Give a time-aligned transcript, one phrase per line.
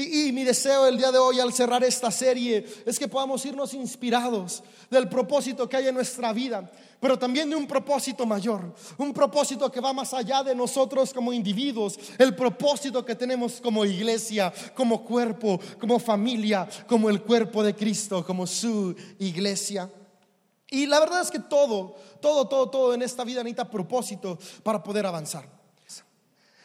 [0.00, 3.74] Y, mi deseo el día de hoy al cerrar esta serie es que podamos irnos
[3.74, 9.12] inspirados del propósito que hay en nuestra vida, pero también de un propósito mayor, un
[9.12, 14.52] propósito que va más allá de nosotros como individuos, el propósito que tenemos como iglesia,
[14.76, 19.90] como cuerpo, como familia, como el cuerpo de Cristo, como su iglesia.
[20.70, 24.80] Y la verdad es que todo, todo, todo, todo en esta vida necesita propósito para
[24.80, 25.58] poder avanzar.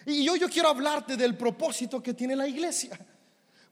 [0.05, 3.00] Y yo quiero hablarte del propósito que tiene la iglesia.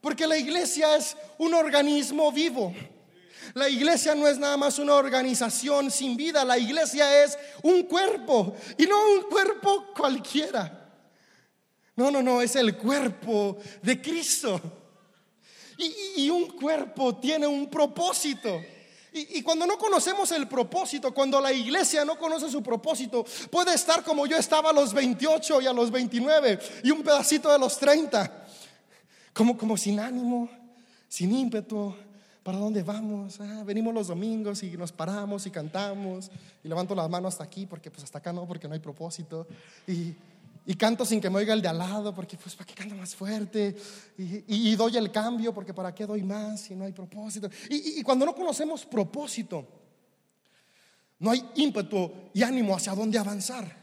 [0.02, 2.74] Porque la iglesia es un organismo vivo.
[3.54, 8.54] La iglesia no es nada más una organización sin vida, la iglesia es un cuerpo
[8.76, 10.90] y no un cuerpo cualquiera.
[11.94, 14.60] No, no, no, es el cuerpo de Cristo.
[16.16, 18.60] Y, un cuerpo tiene un propósito.
[19.12, 24.02] Y, cuando no conocemos el propósito, cuando la iglesia no conoce su propósito, puede estar
[24.02, 27.78] como yo estaba a los 28 y a los 29 y un pedacito de los
[27.78, 28.41] 30
[29.32, 30.48] como, como sin ánimo,
[31.08, 31.94] sin ímpetu.
[32.42, 33.40] ¿Para dónde vamos?
[33.40, 36.28] Ah, venimos los domingos y nos paramos y cantamos
[36.64, 39.46] y levanto las manos hasta aquí porque pues hasta acá no, porque no hay propósito.
[39.86, 40.12] Y,
[40.66, 42.96] y canto sin que me oiga el de al lado porque pues para qué canto
[42.96, 43.76] más fuerte.
[44.18, 47.48] Y, y, doy el cambio porque para qué doy más si no hay propósito.
[47.70, 49.64] Y, y cuando no conocemos propósito,
[51.20, 53.81] no hay ímpetu y ánimo hacia dónde avanzar.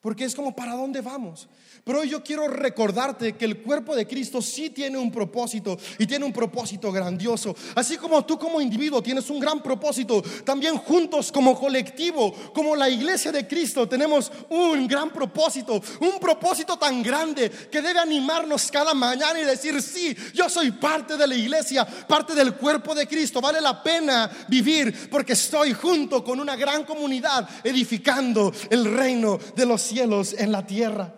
[0.00, 1.46] Porque es como para dónde vamos.
[1.84, 6.06] Pero hoy yo quiero recordarte que el cuerpo de Cristo sí tiene un propósito y
[6.06, 7.54] tiene un propósito grandioso.
[7.74, 12.88] Así como tú como individuo tienes un gran propósito, también juntos como colectivo, como la
[12.88, 15.80] iglesia de Cristo, tenemos un gran propósito.
[16.00, 21.16] Un propósito tan grande que debe animarnos cada mañana y decir, sí, yo soy parte
[21.16, 23.40] de la iglesia, parte del cuerpo de Cristo.
[23.40, 29.66] Vale la pena vivir porque estoy junto con una gran comunidad edificando el reino de
[29.66, 31.14] los cielos en la tierra.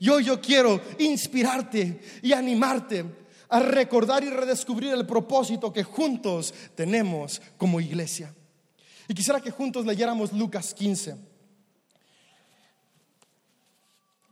[0.00, 3.04] Yo, yo quiero inspirarte y animarte
[3.48, 8.34] a recordar y redescubrir el propósito que juntos tenemos como iglesia.
[9.06, 11.16] Y quisiera que juntos leyéramos Lucas 15.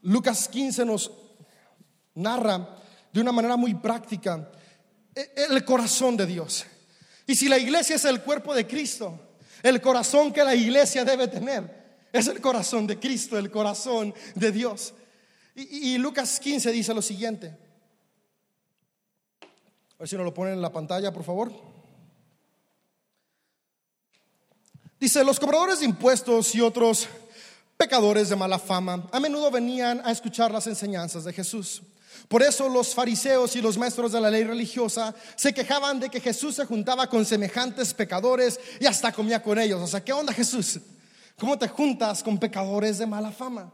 [0.02, 1.10] Lucas 15 nos
[2.14, 2.76] narra
[3.12, 4.50] de una manera muy práctica
[5.14, 6.66] el corazón de Dios.
[7.26, 9.18] Y si la iglesia es el cuerpo de Cristo,
[9.62, 11.75] el corazón que la iglesia debe tener
[12.18, 14.94] es el corazón de Cristo, el corazón de Dios.
[15.54, 17.56] Y, Lucas 15 dice lo siguiente.
[19.40, 21.50] A ver si nos lo ponen en la pantalla, por favor.
[25.00, 27.08] Dice, los cobradores de impuestos y otros
[27.76, 31.82] pecadores de mala fama a menudo venían a escuchar las enseñanzas de Jesús.
[32.28, 36.20] Por eso los fariseos y los maestros de la ley religiosa se quejaban de que
[36.20, 39.80] Jesús se juntaba con semejantes pecadores y hasta comía con ellos.
[39.80, 40.80] O sea, ¿qué onda Jesús?
[41.38, 43.70] ¿Cómo te juntas con pecadores de mala fama?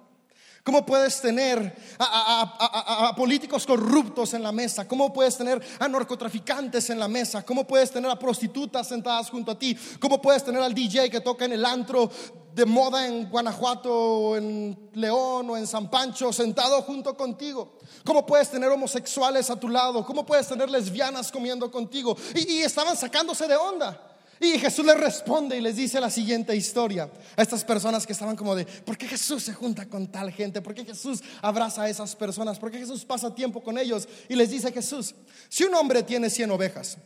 [0.65, 4.87] ¿Cómo puedes tener a, políticos corruptos en la mesa?
[4.87, 7.45] ¿Cómo puedes tener a narcotraficantes en la mesa?
[7.45, 9.77] ¿Cómo puedes tener a prostitutas sentadas junto a ti?
[10.01, 12.11] ¿Cómo puedes tener al DJ que toca en el antro
[12.53, 17.79] de moda en Guanajuato o en León o en San Pancho sentado junto contigo?
[18.05, 20.05] ¿Cómo puedes tener homosexuales a tu lado?
[20.05, 22.17] ¿Cómo puedes tener lesbianas comiendo contigo?
[22.35, 24.12] y estaban sacándose de onda.
[24.43, 28.35] Y Jesús les responde y les dice la siguiente historia a estas personas que estaban
[28.35, 30.61] como de, ¿por qué Jesús se junta con tal gente?
[30.61, 32.59] ¿Por qué Jesús abraza a esas personas?
[32.59, 34.09] ¿Por qué Jesús pasa tiempo con ellos?
[34.29, 35.15] Y les dice Jesús,
[35.49, 36.97] si un hombre tiene 100 ovejas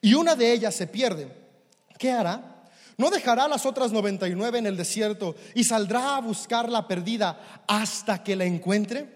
[0.00, 1.30] y una de ellas se pierde,
[1.98, 2.64] ¿qué hará?
[2.96, 8.24] ¿No dejará las otras 99 en el desierto y saldrá a buscar la perdida hasta
[8.24, 9.06] que la encuentre?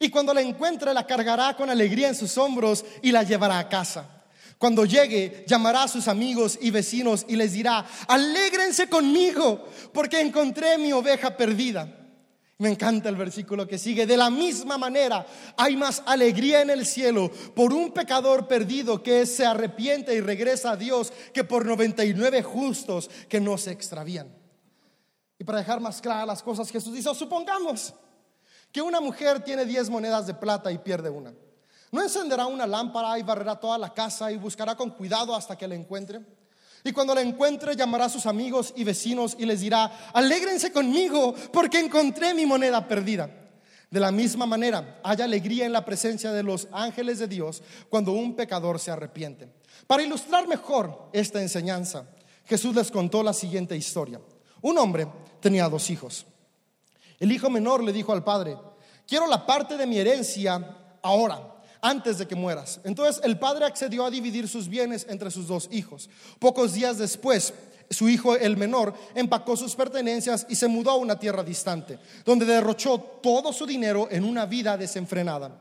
[0.00, 3.68] Y cuando la encuentre la cargará con alegría en sus hombros y la llevará a
[3.68, 4.17] casa.
[4.58, 10.76] Cuando llegue, llamará a sus amigos y vecinos y les dirá, alégrense conmigo porque encontré
[10.78, 11.94] mi oveja perdida.
[12.58, 14.04] Me encanta el versículo que sigue.
[14.04, 15.24] De la misma manera,
[15.56, 20.72] hay más alegría en el cielo por un pecador perdido que se arrepiente y regresa
[20.72, 24.34] a Dios que por 99 justos que no se extravían.
[25.38, 27.94] Y para dejar más claras las cosas, Jesús dice, supongamos
[28.72, 31.32] que una mujer tiene 10 monedas de plata y pierde una.
[31.90, 35.66] ¿No encenderá una lámpara y barrerá toda la casa y buscará con cuidado hasta que
[35.66, 36.20] la encuentre?
[36.84, 41.34] Y cuando la encuentre llamará a sus amigos y vecinos y les dirá, alégrense conmigo
[41.52, 43.30] porque encontré mi moneda perdida.
[43.90, 48.12] De la misma manera, hay alegría en la presencia de los ángeles de Dios cuando
[48.12, 49.48] un pecador se arrepiente.
[49.86, 52.06] Para ilustrar mejor esta enseñanza,
[52.44, 54.20] Jesús les contó la siguiente historia.
[54.60, 55.08] Un hombre
[55.40, 56.26] tenía dos hijos.
[57.18, 58.58] El hijo menor le dijo al padre,
[59.06, 62.80] quiero la parte de mi herencia ahora antes de que mueras.
[62.84, 66.08] Entonces el padre accedió a dividir sus bienes entre sus dos hijos.
[66.38, 67.54] Pocos días después,
[67.90, 72.44] su hijo el menor empacó sus pertenencias y se mudó a una tierra distante, donde
[72.44, 75.60] derrochó todo su dinero en una vida desenfrenada.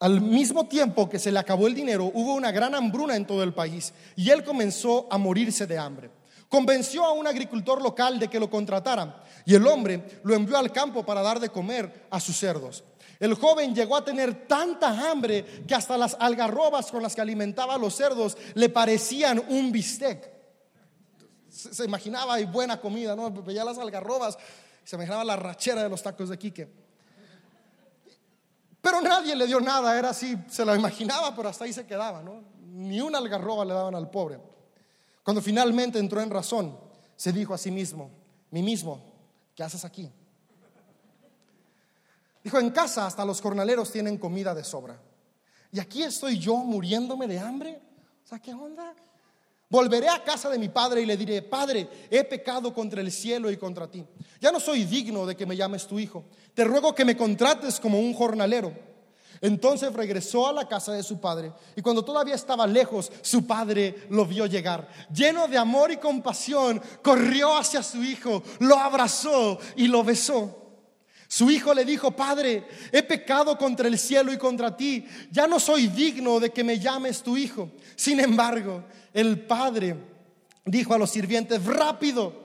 [0.00, 3.42] Al mismo tiempo que se le acabó el dinero, hubo una gran hambruna en todo
[3.42, 6.10] el país y él comenzó a morirse de hambre.
[6.48, 10.72] Convenció a un agricultor local de que lo contratara y el hombre lo envió al
[10.72, 12.82] campo para dar de comer a sus cerdos.
[13.22, 17.76] El joven llegó a tener tanta hambre que hasta las algarrobas con las que alimentaba
[17.76, 20.28] a los cerdos le parecían un bistec.
[21.48, 23.30] Se, imaginaba y buena comida, ¿no?
[23.30, 24.36] Veía las algarrobas,
[24.82, 26.68] se imaginaba la rachera de los tacos de Quique.
[28.80, 32.24] Pero nadie le dio nada, era así, se lo imaginaba, pero hasta ahí se quedaba,
[32.24, 32.42] ¿no?
[32.72, 34.40] Ni una algarroba le daban al pobre.
[35.22, 36.76] Cuando finalmente entró en razón,
[37.14, 38.10] se dijo a sí mismo,
[38.50, 39.00] mí mismo,
[39.54, 40.10] ¿qué haces aquí?
[42.42, 45.00] Dijo, en casa hasta los jornaleros tienen comida de sobra.
[45.70, 47.80] Y aquí estoy yo muriéndome de hambre.
[48.24, 48.94] O sea, ¿qué onda?
[49.72, 53.50] Volveré a casa de mi padre y le diré, Padre, he pecado contra el cielo
[53.50, 54.04] y contra ti.
[54.38, 56.24] Ya no soy digno de que me llames tu hijo.
[56.52, 58.70] Te ruego que me contrates como un jornalero.
[59.40, 64.06] Entonces regresó a la casa de su padre y cuando todavía estaba lejos, su padre
[64.10, 64.86] lo vio llegar.
[65.12, 70.61] Lleno de amor y compasión, corrió hacia su hijo, lo abrazó y lo besó.
[71.32, 72.62] Su hijo le dijo, Padre,
[72.92, 76.78] he pecado contra el cielo y contra ti, ya no soy digno de que me
[76.78, 77.70] llames tu hijo.
[77.96, 78.84] Sin embargo,
[79.14, 79.96] el padre
[80.66, 82.41] dijo a los sirvientes, rápido,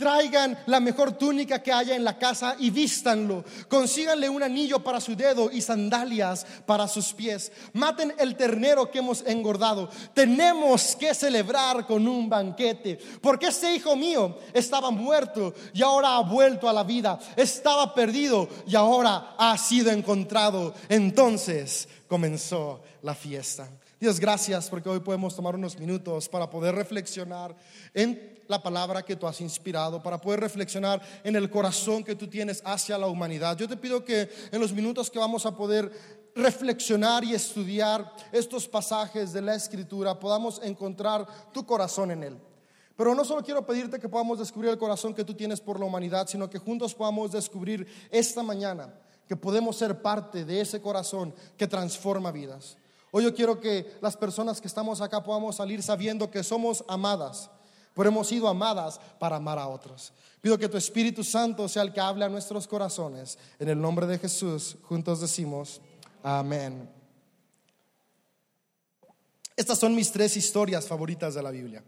[0.00, 3.44] Traigan la mejor túnica que haya en la casa y vístanlo.
[3.68, 7.52] Consíganle un anillo para su dedo y sandalias para sus pies.
[7.74, 9.90] Maten el ternero que hemos engordado.
[10.14, 12.98] Tenemos que celebrar con un banquete.
[13.20, 17.18] Porque este hijo mío estaba muerto y ahora ha vuelto a la vida.
[17.36, 20.72] Estaba perdido y ahora ha sido encontrado.
[20.88, 23.68] Entonces comenzó la fiesta.
[24.00, 27.54] Dios, gracias porque hoy podemos tomar unos minutos para poder reflexionar
[27.92, 32.26] en la palabra que tú has inspirado, para poder reflexionar en el corazón que tú
[32.26, 33.56] tienes hacia la humanidad.
[33.56, 35.90] Yo te pido que en los minutos que vamos a poder
[36.34, 42.38] reflexionar y estudiar estos pasajes de la escritura, podamos encontrar tu corazón en él.
[42.96, 45.86] Pero no solo quiero pedirte que podamos descubrir el corazón que tú tienes por la
[45.86, 48.92] humanidad, sino que juntos podamos descubrir esta mañana
[49.28, 52.76] que podemos ser parte de ese corazón que transforma vidas.
[53.12, 57.48] Hoy yo quiero que las personas que estamos acá podamos salir sabiendo que somos amadas,
[58.00, 60.10] pero hemos sido amadas para amar a otros.
[60.40, 63.36] Pido que tu Espíritu Santo sea el que hable a nuestros corazones.
[63.58, 65.82] En el nombre de Jesús, juntos decimos,
[66.22, 66.88] amén.
[69.54, 71.84] Estas son mis tres historias favoritas de la Biblia.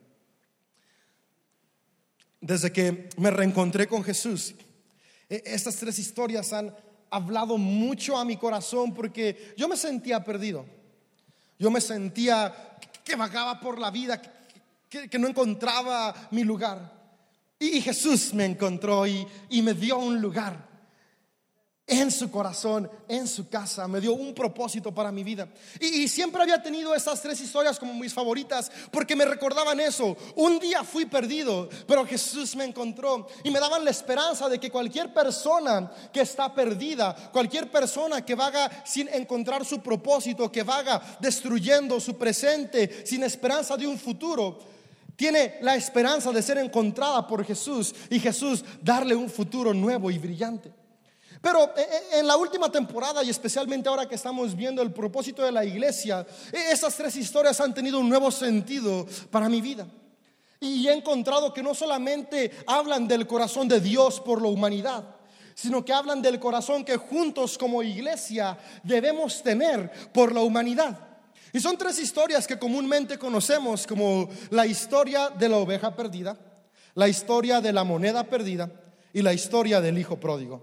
[2.43, 4.55] Desde que me reencontré con Jesús,
[5.31, 6.77] e, estas tres historias han
[7.09, 10.67] hablado mucho a mi corazón porque yo me sentía perdido.
[11.59, 14.21] Yo me sentía que vagaba por la vida,
[15.11, 17.01] que, no encontraba mi lugar.
[17.59, 20.73] Y, Jesús me encontró y, y me dio un lugar
[21.87, 25.49] en su corazón, en su casa, me dio un propósito para mi vida.
[25.81, 30.17] Y, siempre había tenido esas tres historias como mis favoritas porque me recordaban eso.
[30.37, 34.71] Un día fui perdido, pero Jesús me encontró y me daban la esperanza de que
[34.71, 41.19] cualquier persona que está perdida, cualquier persona que vaga sin encontrar su propósito, que vaga
[41.21, 44.72] destruyendo su presente, sin esperanza de un futuro,
[45.23, 50.19] tiene la esperanza de ser encontrada por Jesús y Jesús darle un futuro nuevo y
[50.19, 50.73] brillante.
[51.41, 55.45] Pero eh, eh, en la última temporada y especialmente ahora que estamos viendo el propósito
[55.45, 59.87] de la iglesia, eh, esas tres historias han tenido un nuevo sentido para mi vida.
[60.59, 65.05] Y he encontrado que no solamente hablan del corazón de Dios por la humanidad,
[65.55, 71.12] sino que hablan del corazón que juntos como iglesia debemos tener por la humanidad.
[71.53, 76.39] Y son tres historias que comúnmente conocemos como la historia de la oveja perdida,
[76.95, 78.71] la historia de la moneda perdida
[79.13, 80.63] y la historia del hijo pródigo.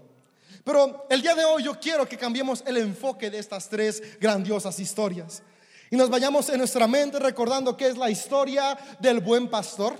[0.64, 4.78] Pero el día de hoy yo quiero que cambiemos el enfoque de estas tres grandiosas
[4.80, 5.42] historias
[5.90, 9.94] y nos vayamos en nuestra mente recordando que es la historia del buen pastor,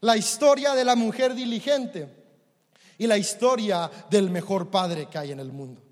[0.00, 2.08] la historia de la mujer diligente
[2.96, 5.82] y la historia del mejor padre que hay en el mundo.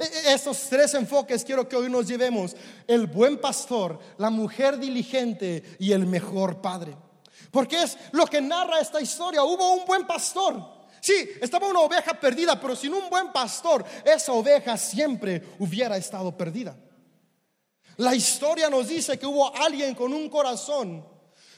[0.00, 2.56] E, e, esos tres enfoques quiero que hoy nos llevemos.
[2.86, 6.96] El buen pastor, la mujer diligente y el mejor padre.
[7.50, 9.42] Porque es lo que narra esta historia.
[9.44, 10.80] Hubo un buen pastor.
[11.02, 16.36] Sí, estaba una oveja perdida, pero sin un buen pastor, esa oveja siempre hubiera estado
[16.36, 16.76] perdida.
[17.96, 21.06] La historia nos dice que hubo alguien con un corazón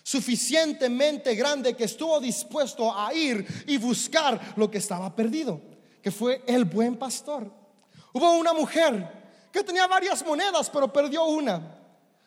[0.02, 5.61] suficientemente grande que estuvo dispuesto a ir y buscar lo que estaba perdido,
[6.00, 7.62] que fue el buen pastor.
[8.12, 11.61] Hubo una mujer que tenía varias monedas, pero perdió una,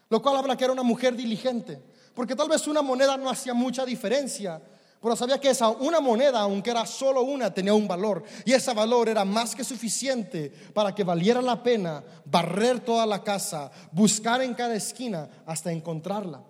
[0.10, 1.82] lo cual habla que era una mujer diligente,
[2.14, 4.62] porque tal vez una moneda no hacía mucha diferencia,
[5.02, 8.24] Pero sabía que esa una moneda, aunque era solo una, tenía un valor.
[8.44, 13.24] Y ese valor era más que suficiente para que valiera la pena barrer toda la
[13.24, 16.42] casa, buscar en cada esquina hasta encontrarla.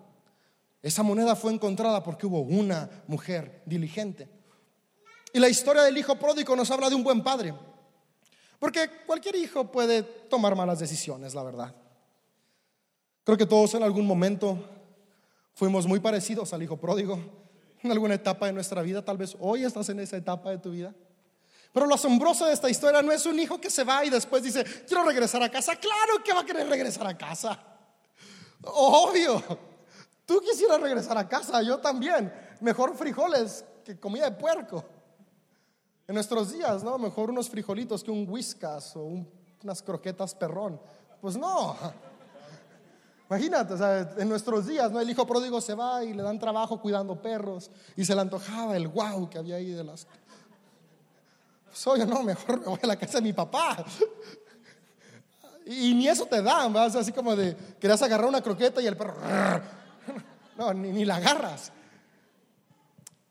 [0.80, 4.26] Esa moneda fue encontrada porque hubo una mujer diligente.
[5.34, 7.52] Y la historia del hijo pródigo nos habla de un buen padre.
[8.58, 11.74] Porque cualquier hijo puede tomar malas decisiones, la verdad.
[13.24, 14.58] Creo que todos en algún momento
[15.54, 17.18] fuimos muy parecidos al hijo pródigo
[17.82, 19.04] en alguna etapa de nuestra vida.
[19.04, 20.94] Tal vez hoy estás en esa etapa de tu vida.
[21.72, 24.42] Pero lo asombroso de esta historia no es un hijo que se va y después
[24.42, 25.76] dice, quiero regresar a casa.
[25.76, 27.62] Claro que va a querer regresar a casa.
[28.62, 29.42] Obvio.
[30.24, 32.32] Tú quisieras regresar a casa, yo también.
[32.60, 34.95] Mejor frijoles que comida de puerco
[36.08, 36.98] en nuestros días, ¿no?
[36.98, 39.24] Mejor unos frijolitos que un whiskas o
[39.62, 40.80] unas croquetas perrón.
[41.20, 41.76] Pues no.
[43.28, 45.00] Imagínate, o sea, en nuestros días, ¿no?
[45.00, 48.76] El hijo pródigo se va y le dan trabajo cuidando perros y se le antojaba
[48.76, 50.06] el guau que había ahí de las.
[51.66, 53.84] Pues oye, no, mejor me voy a la casa de mi papá.
[55.66, 58.96] Y ni eso te dan, vas así como de querías agarrar una croqueta y el
[58.96, 59.16] perro.
[60.56, 61.72] No, ni, ni la agarras.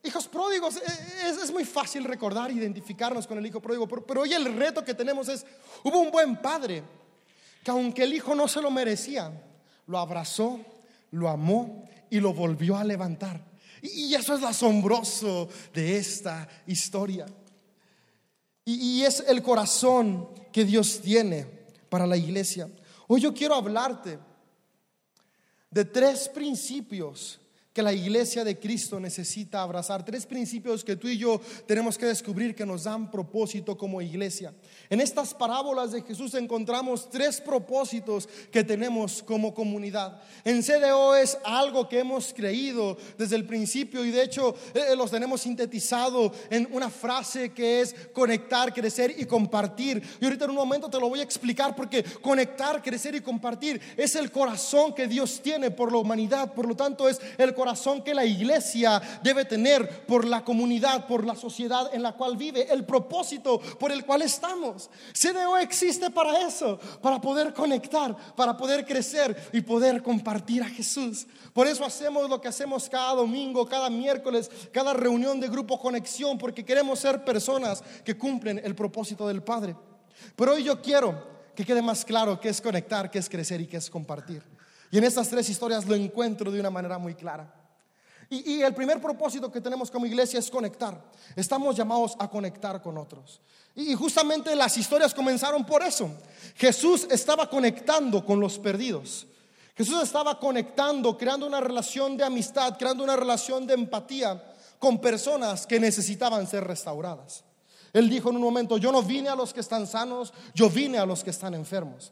[0.05, 4.55] Hijos pródigos, e, es, muy fácil recordar, identificarnos con el hijo pródigo, pero, hoy el
[4.55, 5.45] reto que tenemos es,
[5.83, 6.83] hubo un buen padre
[7.63, 9.31] que aunque el hijo no se lo merecía,
[9.87, 10.59] lo abrazó,
[11.11, 13.43] lo amó y lo volvió a levantar.
[13.81, 17.25] Y, eso es lo asombroso de esta historia.
[18.67, 21.45] y es el corazón que Dios tiene
[21.89, 22.67] para la iglesia.
[23.07, 24.17] Hoy yo quiero hablarte
[25.69, 27.39] de tres principios
[27.75, 30.05] que la iglesia de Cristo necesita abrazar.
[30.05, 34.53] Tres principios que tú y yo tenemos que descubrir que nos dan propósito como iglesia.
[34.89, 40.21] En estas parábolas de Jesús encontramos tres propósitos que tenemos como comunidad.
[40.45, 45.11] En CDO es algo que hemos creído desde el principio y de hecho eh, los
[45.11, 50.01] tenemos sintetizado en una frase que es conectar, crecer y compartir.
[50.21, 53.81] Y ahorita en un momento te lo voy a explicar porque conectar, crecer y compartir
[53.97, 56.53] es el corazón que Dios tiene por la humanidad.
[56.53, 57.64] Por lo tanto es el corazón
[58.03, 62.71] que la iglesia debe tener por la comunidad, por la sociedad en la cual vive,
[62.71, 64.89] el propósito por el cual estamos.
[65.13, 71.25] CDO existe para eso, para poder conectar, para poder crecer y poder compartir a Jesús.
[71.53, 76.37] Por eso hacemos lo que hacemos cada domingo, cada miércoles, cada reunión de grupo conexión,
[76.37, 79.75] porque queremos ser personas que cumplen el propósito del Padre.
[80.35, 83.67] Pero hoy yo quiero que quede más claro qué es conectar, qué es crecer y
[83.67, 84.43] qué es compartir.
[84.91, 87.53] Y en estas tres historias lo encuentro de una manera muy clara.
[88.29, 90.99] Y, el primer propósito que tenemos como iglesia es conectar.
[91.35, 93.39] Estamos llamados a conectar con otros.
[93.75, 96.09] Y, justamente las historias comenzaron por eso.
[96.55, 99.27] Jesús estaba conectando con los perdidos.
[99.75, 104.41] Jesús estaba conectando, creando una relación de amistad, creando una relación de empatía
[104.79, 107.43] con personas que necesitaban ser restauradas.
[107.91, 110.97] Él dijo en un momento, yo no vine a los que están sanos, yo vine
[110.97, 112.11] a los que están enfermos.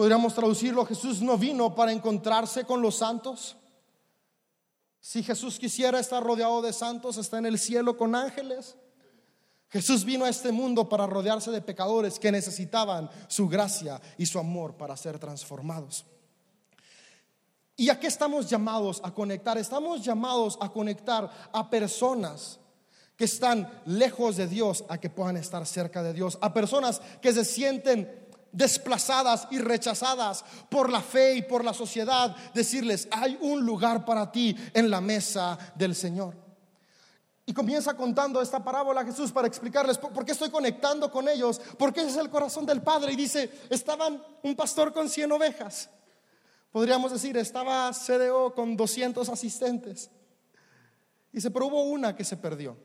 [0.00, 3.54] Podríamos traducirlo, Jesús no vino para encontrarse con los santos.
[4.98, 8.78] Si Jesús quisiera estar rodeado de santos, está en el cielo con ángeles.
[9.68, 14.38] Jesús vino a este mundo para rodearse de pecadores que necesitaban su gracia y su
[14.38, 16.06] amor para ser transformados.
[17.76, 19.58] ¿Y a qué estamos llamados a conectar?
[19.58, 22.58] Estamos llamados a conectar a personas
[23.18, 27.34] que están lejos de Dios a que puedan estar cerca de Dios, a personas que
[27.34, 28.19] se sienten
[28.52, 34.30] desplazadas y rechazadas por la fe y por la sociedad, decirles, hay un lugar para
[34.30, 36.34] ti en la mesa del Señor.
[37.46, 41.60] Y comienza contando esta parábola a Jesús para explicarles por qué estoy conectando con ellos,
[41.78, 43.12] porque ese es el corazón del Padre.
[43.12, 45.90] Y dice, estaban un pastor con 100 ovejas.
[46.70, 50.10] Podríamos decir, estaba CDO con 200 asistentes.
[51.32, 52.76] Dice, pero hubo una que se perdió.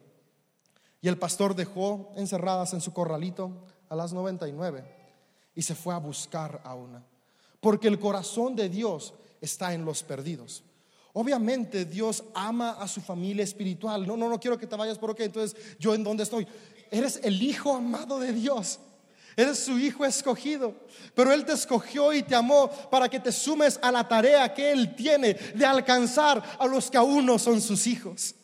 [0.99, 4.94] Y el pastor dejó encerradas en su corralito a las 99
[5.55, 7.03] y se fue a buscar a una.
[7.59, 10.63] Porque el corazón de Dios está en los perdidos.
[11.13, 14.05] Obviamente Dios ama a su familia espiritual.
[14.05, 15.21] No, no, no quiero que te vayas por ok.
[15.21, 16.45] Entonces, ¿yo en dónde estoy?
[16.91, 18.79] Eres el hijo amado de Dios.
[19.37, 20.73] Eres su hijo escogido.
[21.13, 24.71] Pero Él te escogió y te amó para que te sumes a la tarea que
[24.71, 28.35] Él tiene de alcanzar a los que aún no son sus hijos.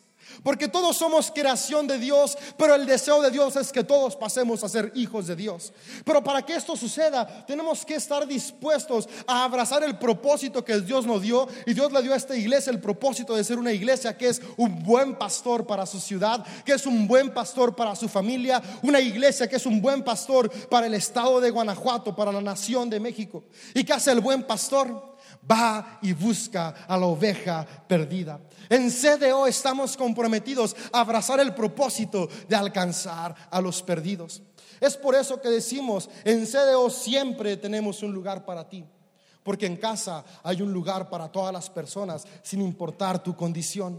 [0.42, 4.64] Porque todos somos creación de Dios, pero el deseo de Dios es que todos pasemos
[4.64, 5.72] a ser hijos de Dios.
[6.04, 11.06] Pero para que esto suceda, tenemos que estar dispuestos a abrazar el propósito que Dios
[11.06, 11.48] nos dio.
[11.66, 14.42] Y Dios le dio a esta iglesia el propósito de ser una iglesia que es
[14.56, 19.00] un buen pastor para su ciudad, que es un buen pastor para su familia, una
[19.00, 23.00] iglesia que es un buen pastor para el estado de Guanajuato, para la nación de
[23.00, 23.44] México.
[23.74, 25.11] ¿Y qué hace el buen pastor?
[25.50, 28.40] Va y busca a la oveja perdida.
[28.68, 34.42] En CDO estamos comprometidos a abrazar el propósito de alcanzar a los perdidos.
[34.80, 38.84] Es por eso que decimos, en CDO siempre tenemos un lugar para ti.
[39.42, 43.98] Porque en casa hay un lugar para todas las personas, sin importar tu condición.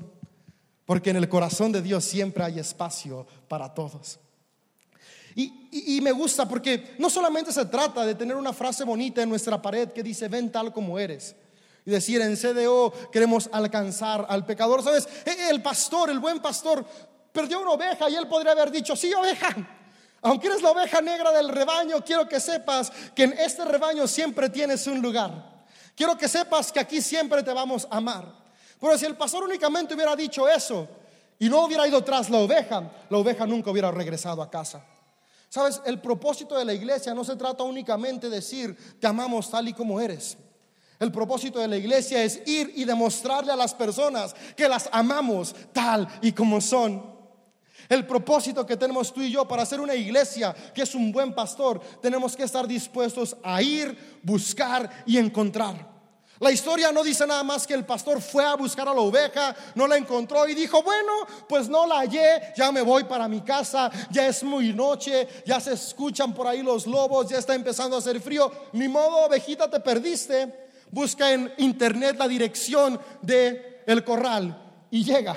[0.85, 4.19] Porque en el corazón de Dios siempre hay espacio para todos.
[5.75, 9.59] Y, me gusta porque no solamente se trata de tener una frase bonita en nuestra
[9.59, 11.35] pared que dice, ven tal como eres
[11.85, 14.83] y decir en CDO queremos alcanzar al pecador.
[14.83, 15.07] ¿Sabes?
[15.25, 16.85] E, el pastor, el buen pastor,
[17.31, 19.55] perdió una oveja y él podría haber dicho, sí, oveja.
[20.21, 24.49] Aunque eres la oveja negra del rebaño, quiero que sepas que en este rebaño siempre
[24.49, 25.65] tienes un lugar.
[25.95, 28.25] Quiero que sepas que aquí siempre te vamos a amar.
[28.79, 30.87] Pero si el pastor únicamente hubiera dicho eso
[31.39, 34.85] y no hubiera ido tras la oveja, la oveja nunca hubiera regresado a casa.
[35.53, 39.67] Sabes, el propósito de la iglesia no se trata únicamente de decir te amamos tal
[39.67, 40.35] y como eres.
[40.99, 45.53] El propósito de la iglesia es ir y demostrarle a las personas que las amamos
[45.71, 47.05] tal y como son.
[47.87, 51.35] El propósito que tenemos tú y yo para ser una iglesia que es un buen
[51.35, 55.92] pastor, tenemos que estar dispuestos a ir, buscar y encontrar.
[56.43, 59.55] La historia no dice nada más que el pastor fue a buscar a la oveja,
[59.75, 61.13] no la encontró y dijo, bueno,
[61.47, 65.61] pues no la hallé, ya me voy para mi casa, ya es muy noche, ya
[65.61, 69.69] se escuchan por ahí los lobos, ya está empezando a hacer frío, ni modo, ovejita,
[69.69, 75.35] te perdiste busca en internet la dirección de el corral y llega.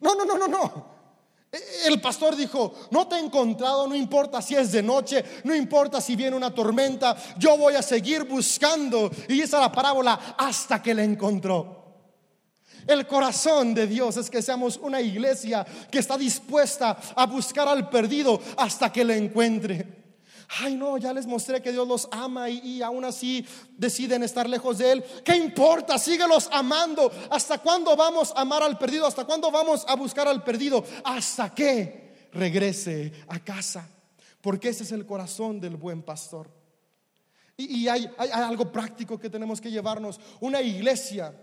[0.00, 0.97] No, no, no, no, no.
[1.50, 6.00] El pastor dijo, no te he encontrado, no importa si es de noche, no importa
[6.00, 9.10] si viene una tormenta, yo voy a seguir buscando.
[9.28, 11.78] Y dice la parábola, hasta que la encontró.
[12.86, 17.88] El corazón de Dios es que seamos una iglesia que está dispuesta a buscar al
[17.88, 19.98] perdido hasta que le encuentre
[20.48, 24.78] ay no, ya les mostré que Dios los ama y, aún así deciden estar lejos
[24.78, 25.04] de Él.
[25.24, 25.98] ¿Qué importa?
[25.98, 27.10] Síguelos amando.
[27.30, 29.06] ¿Hasta cuándo vamos a amar al perdido?
[29.06, 30.84] ¿Hasta cuándo vamos a buscar al perdido?
[31.04, 33.88] Hasta que regrese a casa.
[34.40, 36.50] Porque ese es el corazón del buen pastor.
[37.56, 40.20] Y, hay algo práctico que tenemos que llevarnos.
[40.40, 41.34] Una iglesia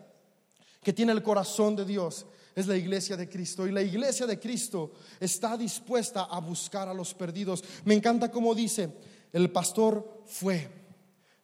[0.82, 2.26] que tiene el corazón de Dios
[2.56, 3.68] es la iglesia de Cristo.
[3.68, 7.64] Y la iglesia de Cristo está dispuesta a buscar a los perdidos.
[7.84, 8.90] Me encanta como dice,
[9.34, 10.70] el pastor fue.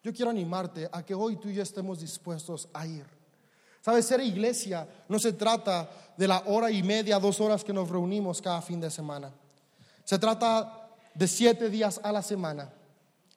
[0.01, 3.05] Yo quiero animarte a que hoy tú y yo estemos dispuestos a ir.
[3.81, 7.89] Sabes, ser iglesia no se trata de la hora y media, dos horas que nos
[7.89, 9.31] reunimos cada fin de semana.
[10.05, 12.71] Se trata de siete días a la semana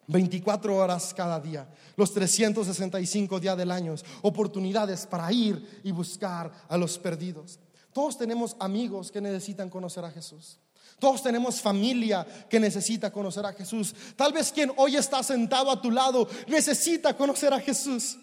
[0.06, 6.76] 24 horas cada día, los 365 días del año, oportunidades para ir y buscar a
[6.76, 7.58] los perdidos.
[7.94, 10.58] Todos tenemos amigos que necesitan conocer a Jesús.
[10.98, 13.94] Todos tenemos familia que necesita conocer a Jesús.
[14.16, 18.18] Tal vez quien hoy está sentado a tu lado necesita conocer a Jesús.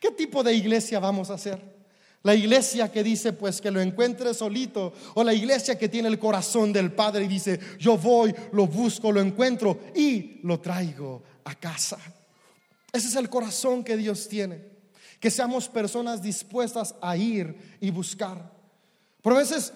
[0.00, 1.60] ¿Qué tipo de iglesia vamos a hacer?
[2.22, 6.18] La iglesia que dice pues que lo encuentre solito o la iglesia que tiene el
[6.18, 11.54] corazón del Padre y dice yo voy, lo busco, lo encuentro y lo traigo a
[11.54, 11.98] casa.
[12.90, 14.64] Ese es el corazón que Dios tiene.
[15.20, 18.59] Que seamos personas dispuestas a ir y buscar.
[19.22, 19.72] Pero a veces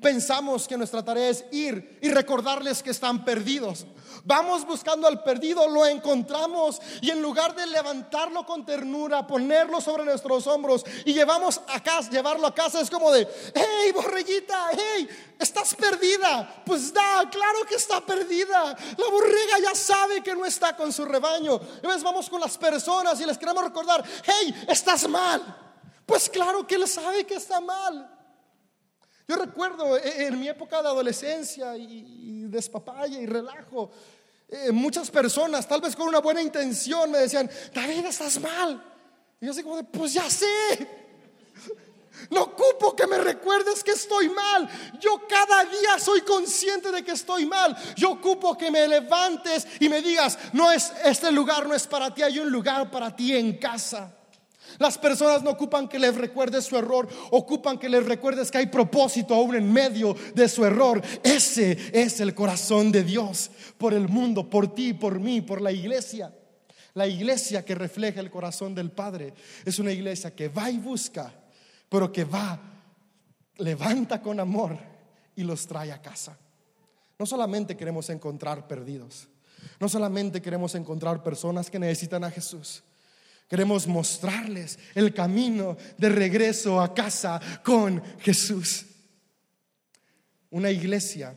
[0.00, 3.86] pensamos que nuestra tarea es ir y recordarles que están perdidos.
[4.24, 10.04] Vamos buscando al perdido, lo encontramos y en lugar de levantarlo con ternura, ponerlo sobre
[10.04, 15.08] nuestros hombros y llevamos a casa, llevarlo a casa, es como de, hey, borreguita, hey,
[15.38, 16.62] estás perdida.
[16.66, 18.76] Pues da, claro que está perdida.
[18.96, 21.58] La borrega ya sabe que no está con su rebaño.
[21.82, 25.56] Y veces vamos con las personas y les queremos recordar, hey, estás mal.
[26.04, 28.19] Pues claro que él sabe que está mal.
[29.30, 33.88] Yo recuerdo eh, en mi época de adolescencia y, despapaya y relajo,
[34.48, 38.82] eh, muchas personas, tal vez con una buena intención, me decían, David, estás mal.
[39.40, 40.46] Y yo así como de, pues ya sé.
[42.28, 44.68] No ocupo que me recuerdes que estoy mal.
[45.00, 47.74] Yo cada día soy consciente de que estoy mal.
[47.96, 52.12] Yo ocupo que me levantes y me digas, no es este lugar no es para
[52.12, 54.12] ti, hay un lugar para ti en casa.
[54.80, 58.66] Las personas no ocupan que les recuerdes su error, ocupan que les recuerdes que hay
[58.68, 61.02] propósito aún en medio de su error.
[61.22, 65.70] Ese es el corazón de Dios por el mundo, por ti, por mí, por la
[65.70, 66.34] iglesia.
[66.94, 69.34] La iglesia que refleja el corazón del Padre
[69.66, 71.30] es una iglesia que va y busca,
[71.90, 72.58] pero que va
[73.58, 74.78] levanta con amor
[75.36, 76.38] y los trae a casa.
[77.18, 79.28] No solamente queremos encontrar perdidos,
[79.78, 82.82] no solamente queremos encontrar personas que necesitan a Jesús.
[83.50, 88.86] Queremos mostrarles el camino de regreso a casa con Jesús.
[90.50, 91.36] Una iglesia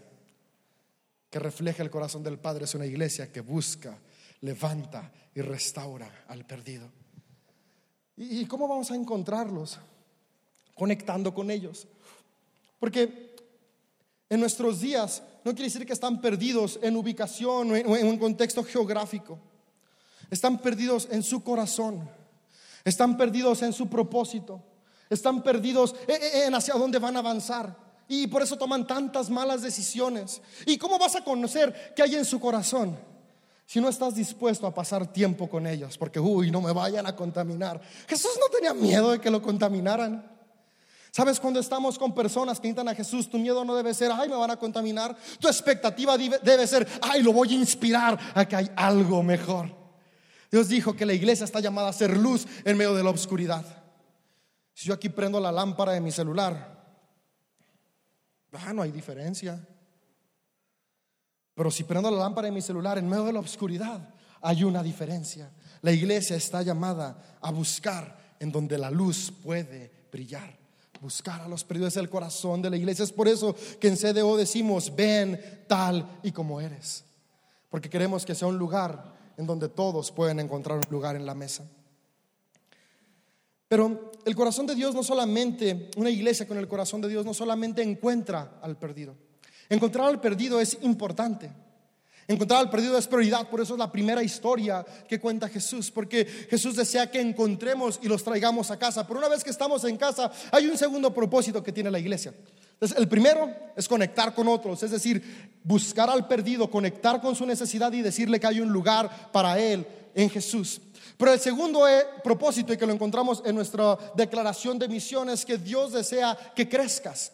[1.27, 3.97] que refleja el corazón del Padre es una iglesia que busca,
[4.41, 6.87] levanta y restaura al perdido.
[8.15, 9.79] ¿Y cómo vamos a encontrarlos?
[10.75, 11.87] Conectando con ellos.
[12.79, 13.35] Porque
[14.29, 18.63] en nuestros días no quiere decir que están perdidos en ubicación o en un contexto
[18.63, 19.39] geográfico.
[20.33, 22.09] Están perdidos en su corazón.
[22.83, 24.63] Están perdidos en su propósito.
[25.07, 27.77] Están perdidos en hacia dónde van a avanzar.
[28.07, 30.41] Y por eso toman tantas malas decisiones.
[30.65, 32.97] ¿Y cómo vas a conocer qué hay en su corazón?
[33.67, 37.15] Si no estás dispuesto a pasar tiempo con ellos, porque, uy, no me vayan a
[37.15, 37.79] contaminar.
[38.07, 40.31] Jesús no tenía miedo de que lo contaminaran.
[41.11, 41.39] ¿Sabes?
[41.39, 44.35] Cuando estamos con personas que necesitan a Jesús, tu miedo no debe ser, ay, me
[44.35, 45.15] van a contaminar.
[45.39, 49.82] Tu expectativa debe ser, ay, lo voy a inspirar a que hay algo mejor.
[50.53, 53.65] Dios dijo que la iglesia está llamada a ser luz en medio de la oscuridad.
[54.71, 56.79] Si yo aquí prendo la lámpara de mi celular,
[58.51, 59.67] ah, no hay diferencia.
[61.55, 64.13] Pero si prendo la lámpara de mi celular en medio de la oscuridad,
[64.43, 65.49] hay una diferencia.
[65.81, 70.61] La iglesia está llamada a buscar en donde la luz puede brillar
[71.01, 73.03] buscar a los perdidos es el corazón de la iglesia.
[73.03, 77.03] Es por eso que en CDO decimos, ven tal y como eres.
[77.69, 81.35] Porque queremos que sea un lugar en donde todos pueden encontrar un lugar en la
[81.35, 81.63] mesa.
[83.67, 87.33] Pero el corazón de Dios no solamente, una iglesia con el corazón de Dios no
[87.33, 89.15] solamente encuentra al perdido.
[89.69, 91.51] Encontrar al perdido es importante.
[92.27, 96.25] Encontrar al perdido es prioridad, por eso es la primera historia que cuenta Jesús, porque
[96.25, 99.05] Jesús desea que encontremos y los traigamos a casa.
[99.05, 102.33] Pero una vez que estamos en casa, hay un segundo propósito que tiene la iglesia.
[102.83, 107.45] Entonces, el primero es conectar con otros, es decir, buscar al perdido, conectar con su
[107.45, 110.81] necesidad y decirle que hay un lugar para él en Jesús.
[111.15, 115.45] Pero el segundo eh, propósito, y que lo encontramos en nuestra declaración de misión, es
[115.45, 117.31] que Dios desea que crezcas.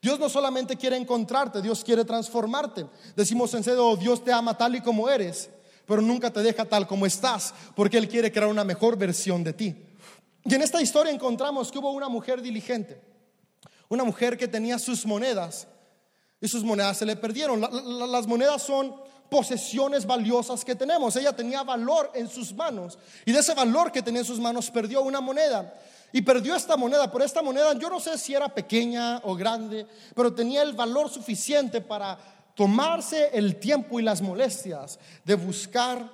[0.00, 2.86] Dios no solamente quiere encontrarte, Dios quiere transformarte.
[3.16, 5.50] Decimos en serio, Dios te ama tal y como eres,
[5.84, 9.52] pero nunca te deja tal como estás, porque Él quiere crear una mejor versión de
[9.52, 9.74] ti.
[10.44, 13.09] Y en esta historia encontramos que hubo una mujer diligente,
[13.90, 15.66] una mujer que tenía sus monedas
[16.40, 17.60] y sus monedas se le perdieron.
[17.60, 18.94] las monedas son
[19.28, 21.14] posesiones valiosas que tenemos.
[21.16, 24.70] Ella tenía valor en sus manos y de ese valor que tenía en sus manos
[24.70, 25.74] perdió una moneda.
[26.12, 29.86] Y perdió esta moneda, pero esta moneda yo no sé si era pequeña o grande,
[30.14, 32.18] pero tenía el valor suficiente para
[32.54, 36.10] tomarse el tiempo y las molestias de buscar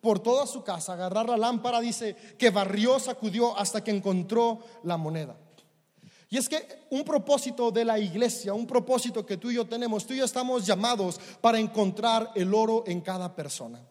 [0.00, 4.96] por toda su casa, agarrar la lámpara, dice que barrió, sacudió hasta que encontró la
[4.96, 5.36] moneda.
[6.32, 10.06] Y es que un propósito de la iglesia, un propósito que tú y yo tenemos,
[10.06, 13.84] tú y yo estamos llamados para encontrar el oro en cada persona.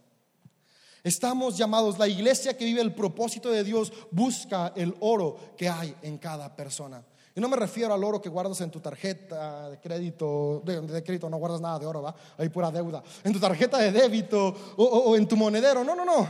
[1.03, 5.93] Estamos llamados, la iglesia que vive el propósito de Dios busca el oro que hay
[6.01, 7.03] en cada persona.
[7.35, 11.29] Y no me refiero al oro que guardas en tu tarjeta de crédito, de, crédito
[11.29, 12.15] no guardas nada de oro, ¿va?
[12.37, 13.03] Hay pura deuda.
[13.21, 15.83] En tu tarjeta de débito o en tu monedero.
[15.83, 16.27] No, no, no.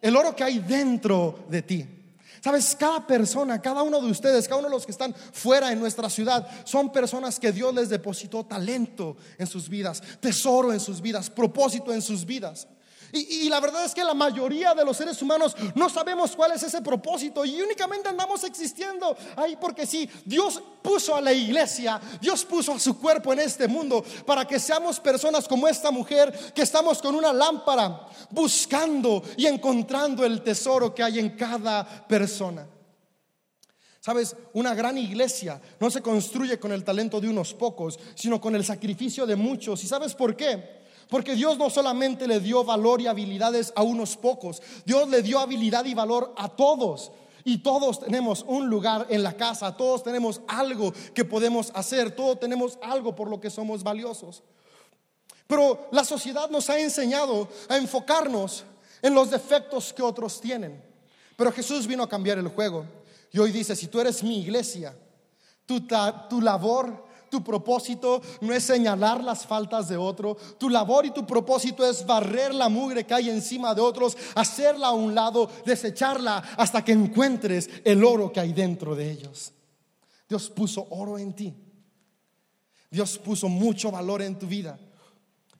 [0.00, 1.97] El oro que hay dentro de ti.
[2.42, 5.80] Sabes, cada persona, cada uno de ustedes, cada uno de los que están fuera en
[5.80, 11.00] nuestra ciudad, son personas que Dios les depositó talento en sus vidas, tesoro en sus
[11.00, 12.68] vidas, propósito en sus vidas.
[13.12, 16.62] Y, la verdad es que la mayoría de los seres humanos no sabemos cuál es
[16.62, 22.44] ese propósito y únicamente andamos existiendo ahí porque sí, Dios puso a la iglesia, Dios
[22.44, 26.62] puso a su cuerpo en este mundo para que seamos personas como esta mujer que
[26.62, 32.66] estamos con una lámpara buscando y encontrando el tesoro que hay en cada persona.
[34.00, 38.54] Sabes, una gran iglesia no se construye con el talento de unos pocos, sino con
[38.54, 39.82] el sacrificio de muchos.
[39.82, 40.78] ¿Y sabes por qué?
[41.08, 45.38] Porque Dios no solamente le dio valor y habilidades a unos pocos, Dios le dio
[45.38, 47.10] habilidad y valor a todos.
[47.44, 52.38] Y todos tenemos un lugar en la casa, todos tenemos algo que podemos hacer, todos
[52.38, 54.42] tenemos algo por lo que somos valiosos.
[55.46, 58.64] Pero la sociedad nos ha enseñado a enfocarnos
[59.00, 60.82] en los defectos que otros tienen.
[61.36, 62.84] Pero Jesús vino a cambiar el juego.
[63.32, 64.94] Y hoy dice, si tú eres mi iglesia,
[65.64, 65.86] tu,
[66.28, 70.36] tu labor tu propósito no es señalar las faltas de otro.
[70.58, 74.88] Tu labor y tu propósito es barrer la mugre que hay encima de otros, hacerla
[74.88, 79.52] a un lado, desecharla hasta que encuentres el oro que hay dentro de ellos.
[80.28, 81.54] Dios puso oro en ti.
[82.90, 84.78] Dios puso mucho valor en tu vida.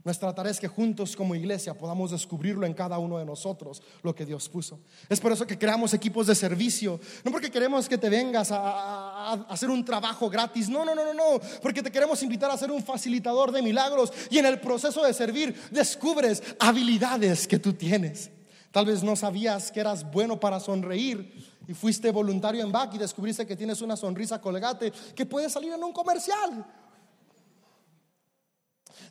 [0.09, 4.14] Nuestra tarea es que juntos como iglesia podamos descubrirlo en cada uno de nosotros, lo
[4.14, 4.81] que Dios puso.
[5.07, 9.33] Es por eso que creamos equipos de servicio, no porque queremos que te vengas a,
[9.51, 12.71] hacer un trabajo gratis, no, no, no, no, no, porque te queremos invitar a ser
[12.71, 18.31] un facilitador de milagros y en el proceso de servir descubres habilidades que tú tienes.
[18.73, 21.35] Tal vez no sabías que eras bueno para sonreír
[21.66, 25.75] y fuiste voluntario en BAC y descubriste que tienes una sonrisa colgate que puede salir
[25.75, 26.64] en un comercial.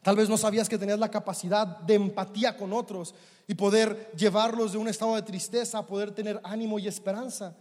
[0.08, 3.14] Tal vez no sabías que tenías la capacidad de empatía con otros
[3.46, 7.54] y poder llevarlos de un estado de tristeza a poder tener ánimo y esperanza.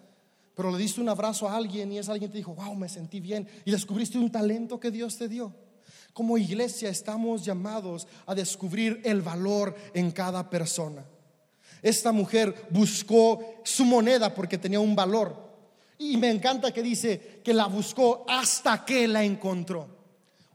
[0.54, 3.18] Pero le diste un abrazo a alguien y ese alguien te dijo, wow, me sentí
[3.18, 5.52] bien y descubriste un talento que Dios te dio.
[6.12, 11.04] Como iglesia estamos llamados a descubrir el valor en cada persona.
[11.82, 15.34] Esta mujer buscó su moneda porque tenía un valor.
[15.98, 19.95] Y me encanta que dice que la buscó hasta que la encontró.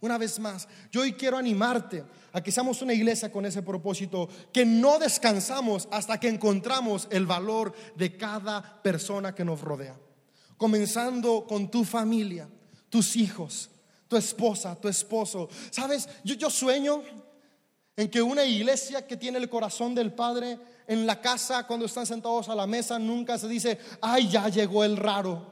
[0.01, 4.27] Una vez más, yo hoy quiero animarte a que seamos una iglesia con ese propósito,
[4.51, 9.95] que no descansamos hasta que encontramos el valor de cada persona que nos rodea.
[10.57, 12.49] Comenzando con tu familia,
[12.89, 13.69] tus hijos,
[14.07, 15.47] tu esposa, tu esposo.
[15.69, 17.03] Sabes, yo, yo sueño
[17.95, 22.07] en que una iglesia que tiene el corazón del Padre en la casa, cuando están
[22.07, 25.45] sentados a la mesa, nunca se dice, ay, ya llegó el raro,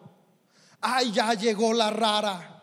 [0.81, 2.58] ay, ya llegó la rara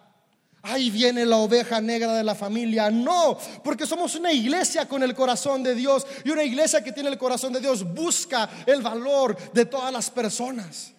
[0.67, 2.91] ahí viene la oveja negra de la familia.
[2.91, 7.09] No, porque somos una iglesia con el corazón de Dios y una iglesia que tiene
[7.09, 10.93] el corazón de Dios busca el valor de todas las personas.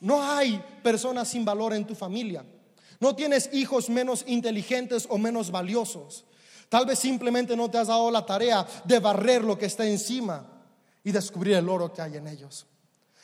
[0.00, 2.44] No hay personas sin valor en tu familia.
[3.00, 6.24] No tienes hijos menos inteligentes o menos valiosos.
[6.68, 10.46] Tal vez simplemente no te has dado la tarea de barrer lo que está encima
[11.04, 12.66] y descubrir el oro que hay en ellos.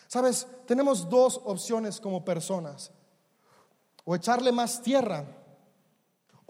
[0.09, 2.91] Sabes, tenemos dos opciones como personas.
[4.05, 5.38] O echarle más tierra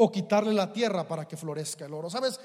[0.01, 2.09] o quitarle la tierra para que florezca el oro.
[2.09, 2.39] ¿Sabes?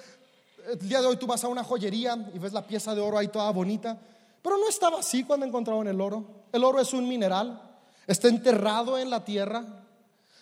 [0.71, 3.17] El día de hoy tú vas a una joyería y ves la pieza de oro
[3.17, 3.99] ahí toda bonita,
[4.41, 6.25] pero no estaba así cuando encontraron el oro.
[6.51, 7.61] El oro es un mineral,
[8.07, 9.63] está enterrado en la tierra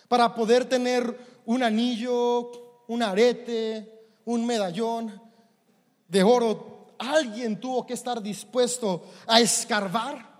[0.08, 5.20] para poder tener un anillo, un arete, un medallón
[6.08, 6.94] de oro.
[6.98, 10.30] Alguien tuvo que estar dispuesto a escarbar,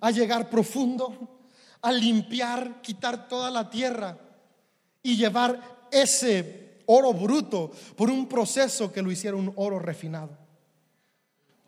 [0.00, 1.16] a llegar profundo,
[1.80, 4.18] a limpiar, quitar toda la tierra
[5.02, 10.30] y llevar ese oro bruto por un proceso que lo hiciera un oro refinado.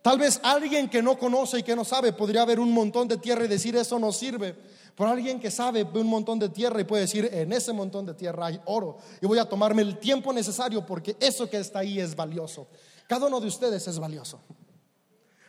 [0.02, 3.16] Tal vez alguien que no conoce y que no sabe podría ver un montón de
[3.16, 4.54] tierra y decir eso no sirve.
[4.94, 8.04] Pero alguien que sabe ve un montón de tierra y puede decir en ese montón
[8.04, 8.98] de tierra hay oro.
[9.20, 12.68] Y voy a tomarme el tiempo necesario porque eso que está ahí es valioso.
[13.08, 14.40] Cada uno de ustedes es valioso.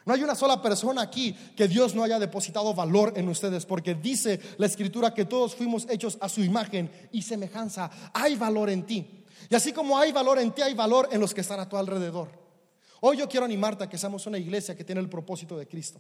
[0.05, 3.95] No hay una sola persona aquí que Dios no haya depositado valor en ustedes, porque
[3.95, 7.89] dice la escritura que todos fuimos hechos a su imagen y semejanza.
[8.13, 9.25] Hay valor en ti.
[9.49, 11.75] Y así como hay valor en ti, hay valor en los que están a tu
[11.75, 12.29] alrededor.
[13.01, 15.99] Hoy yo quiero animarte a que seamos una iglesia que tiene el propósito de Cristo.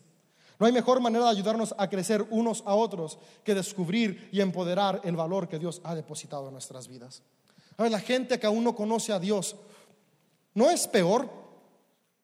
[0.59, 5.01] No hay mejor manera de ayudarnos a crecer unos a otros que descubrir y empoderar
[5.03, 7.23] el valor que Dios ha depositado en nuestras vidas.
[7.75, 9.55] A ver, la gente que aún no conoce a Dios
[10.53, 11.27] no es peor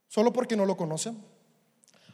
[0.07, 1.30] solo porque no lo conocen.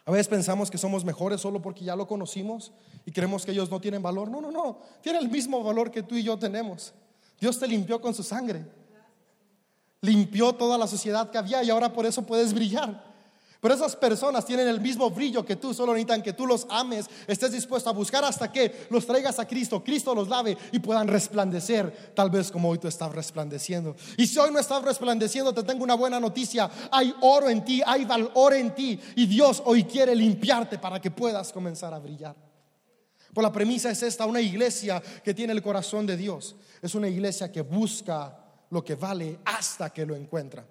[0.08, 2.72] A veces pensamos que somos mejores solo porque ya lo conocimos
[3.06, 4.32] y creemos que ellos no tienen valor.
[4.32, 4.80] No, no, no.
[5.02, 6.94] Tienen el mismo valor que tú y yo tenemos.
[7.42, 8.66] Dios te limpió con su sangre.
[10.00, 13.04] Limpió toda la sociedad que había y ahora por eso puedes brillar.
[13.60, 17.08] Pero esas personas tienen el mismo brillo que tú, solo necesitan que tú los ames,
[17.26, 21.08] estés dispuesto a buscar hasta que los traigas a Cristo, Cristo los lave y puedan
[21.08, 23.96] resplandecer, tal vez como hoy tú estás resplandeciendo.
[24.16, 27.82] Y si hoy no estás resplandeciendo, te tengo una buena noticia, hay oro en ti,
[27.86, 32.36] hay valor en ti y Dios hoy quiere limpiarte para que puedas comenzar a brillar.
[33.34, 37.08] Por la premisa es esta, una iglesia que tiene el corazón de Dios, es una
[37.08, 38.38] iglesia que busca
[38.70, 40.66] lo que vale hasta que lo encuentra.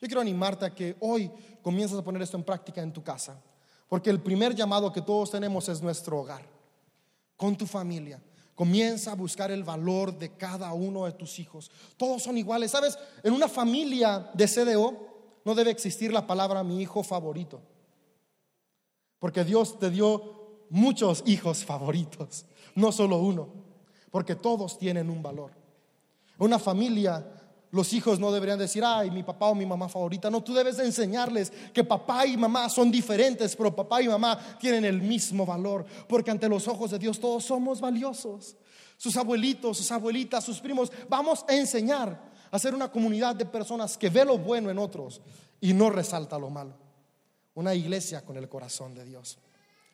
[0.00, 1.30] Yo quiero animarte a que hoy
[1.62, 3.40] comiences a poner esto en práctica en tu casa,
[3.88, 6.42] porque el primer llamado que todos tenemos es nuestro hogar,
[7.36, 8.22] con tu familia.
[8.54, 11.70] Comienza a buscar el valor de cada uno de tus hijos.
[11.96, 12.72] Todos son iguales.
[12.72, 12.98] ¿Sabes?
[13.22, 14.96] En una familia de CDO
[15.44, 17.60] no debe existir la palabra mi hijo favorito.
[19.20, 23.48] Porque Dios te dio muchos hijos favoritos, no solo uno.
[24.10, 25.52] Porque todos tienen un valor.
[26.38, 27.37] Una familia
[27.70, 30.30] los hijos no deberían decir, ay, mi papá o mi mamá favorita.
[30.30, 34.84] No, tú debes enseñarles que papá y mamá son diferentes, pero papá y mamá tienen
[34.84, 38.56] el mismo valor, porque ante los ojos de Dios todos somos valiosos.
[38.96, 43.98] Sus abuelitos, sus abuelitas, sus primos, vamos a enseñar a ser una comunidad de personas
[43.98, 45.20] que ve lo bueno en otros
[45.60, 46.74] y no resalta lo malo.
[47.54, 49.38] Una iglesia con el corazón de Dios.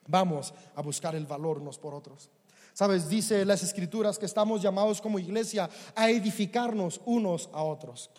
[0.06, 2.30] Vamos a buscar el valor unos por otros.
[2.74, 8.10] Sabes, dice las escrituras que estamos llamados como iglesia a edificarnos unos a otros.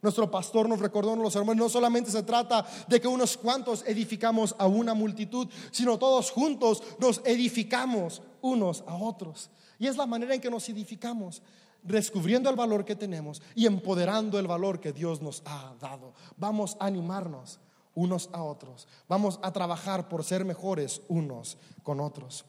[0.00, 3.84] Nuestro pastor nos recordó en los hermanos, no solamente se trata de que unos cuantos
[3.86, 9.50] edificamos a una multitud, sino todos juntos nos edificamos unos a otros.
[9.78, 11.42] Y es la manera en que nos edificamos,
[11.82, 16.14] descubriendo el valor que tenemos y empoderando el valor que Dios nos ha dado.
[16.38, 17.60] Vamos a animarnos
[17.94, 18.88] unos a otros.
[19.06, 22.46] Vamos a trabajar por ser mejores unos con otros.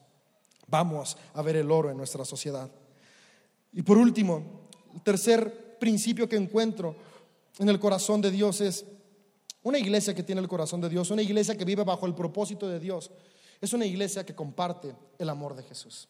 [0.69, 2.69] Vamos a ver el oro en nuestra sociedad.
[3.71, 6.95] Y por último, el tercer principio que encuentro
[7.57, 8.85] en el corazón de Dios es
[9.63, 12.67] una iglesia que tiene el corazón de Dios, una iglesia que vive bajo el propósito
[12.67, 13.11] de Dios.
[13.59, 16.07] Es una iglesia que comparte el amor de Jesús.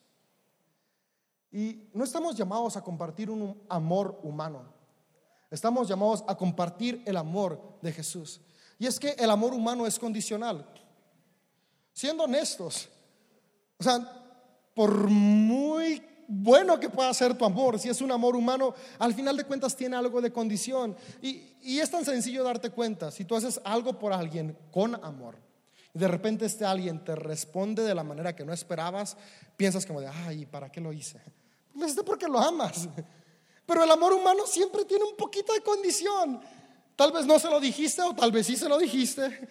[1.51, 4.71] Y no estamos llamados a compartir un amor humano.
[5.49, 8.39] Estamos llamados a compartir el amor de Jesús.
[8.77, 10.69] Y es que el amor humano es condicional.
[11.91, 12.87] Siendo honestos,
[13.79, 14.18] o sea,
[14.73, 16.01] por muy
[16.31, 19.75] bueno que pueda ser tu amor, si es un amor humano, al final de cuentas
[19.75, 20.95] tiene algo de condición.
[21.21, 25.37] Y, es tan sencillo darte cuenta, si tú haces algo por alguien con amor,
[25.93, 29.17] y de repente este alguien te responde de la manera que no esperabas,
[29.57, 31.19] piensas como de, ay, ¿para qué lo hice?
[31.73, 32.87] Lo hiciste porque lo amas.
[33.65, 36.39] Pero el amor humano siempre tiene un poquito de condición.
[36.95, 39.47] Tal vez no se lo dijiste o tal vez sí se lo dijiste,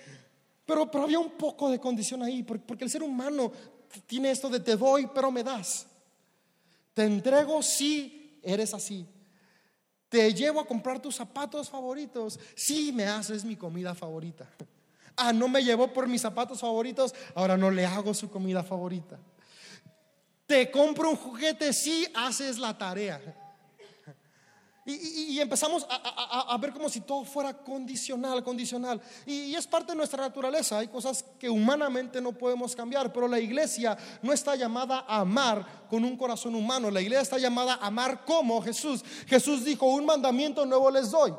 [0.64, 3.50] pero, pero había un poco de condición ahí, porque el ser humano
[4.07, 5.87] tiene esto de te doy, pero me das.
[6.94, 9.07] Te entrego si eres así.
[10.09, 14.48] Te llevo a comprar tus zapatos favoritos si me haces mi comida favorita.
[15.16, 19.18] Ah, no me llevó por mis zapatos favoritos, ahora no le hago su comida favorita.
[20.46, 23.20] Te compro un juguete si haces la tarea.
[24.90, 28.98] Y, empezamos a, ver como si todo fuera condicional, condicional.
[29.27, 30.79] Y, es parte de nuestra naturaleza.
[30.79, 35.87] Hay cosas que humanamente no podemos cambiar, pero la iglesia no está llamada a amar
[35.90, 36.90] con un corazón humano.
[36.90, 39.05] La iglesia está llamada a amar como Jesús.
[39.27, 41.35] Jesús dijo, un mandamiento nuevo les doy.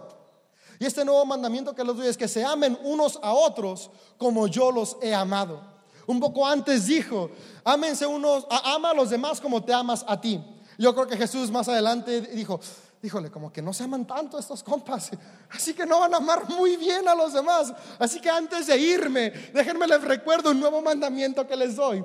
[0.78, 4.46] Y este nuevo mandamiento que les doy es que se amen unos a otros como
[4.46, 5.60] yo los he amado.
[6.06, 7.32] Un poco antes dijo,
[7.64, 10.40] ámense unos, ama a los demás como te amas a ti.
[10.78, 12.62] Yo creo que Jesús más adelante dijo,
[13.02, 15.12] híjole, como que no se aman tanto estos compas,
[15.50, 17.74] así que no van a amar muy bien a los demás.
[17.98, 22.04] Así que antes de irme, déjenme les recuerdo un nuevo mandamiento que les doy.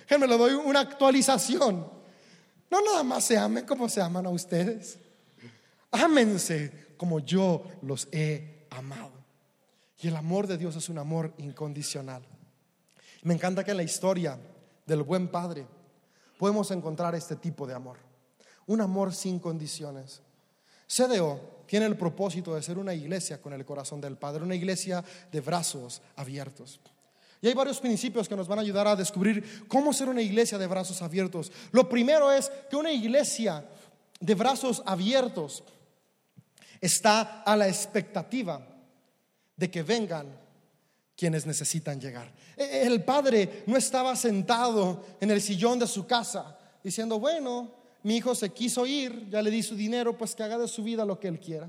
[0.00, 1.90] Déjenme les doy una actualización.
[2.70, 4.98] No nada más se amen como se aman a ustedes.
[5.90, 9.12] Ámense como yo los he amado.
[9.98, 12.22] Y el amor de Dios es un amor incondicional.
[13.22, 14.38] Me encanta que en la historia
[14.84, 15.66] del buen padre
[16.38, 17.98] podemos encontrar este tipo de amor.
[18.66, 20.22] Un amor sin condiciones.
[20.86, 25.04] CDO tiene el propósito de ser una iglesia con el corazón del Padre, una iglesia
[25.30, 26.80] de brazos abiertos.
[27.42, 30.58] Y hay varios principios que nos van a ayudar a descubrir cómo ser una iglesia
[30.58, 31.52] de brazos abiertos.
[31.72, 33.64] Lo primero es que una iglesia
[34.20, 35.62] de brazos abiertos
[36.80, 38.66] está a la expectativa
[39.56, 40.26] de que vengan
[41.16, 42.32] quienes necesitan llegar.
[42.56, 47.70] E, el padre no estaba sentado en el sillón de su casa diciendo, bueno,
[48.06, 50.84] mi hijo se quiso ir, ya le di su dinero, pues que haga de su
[50.84, 51.68] vida lo que él quiera.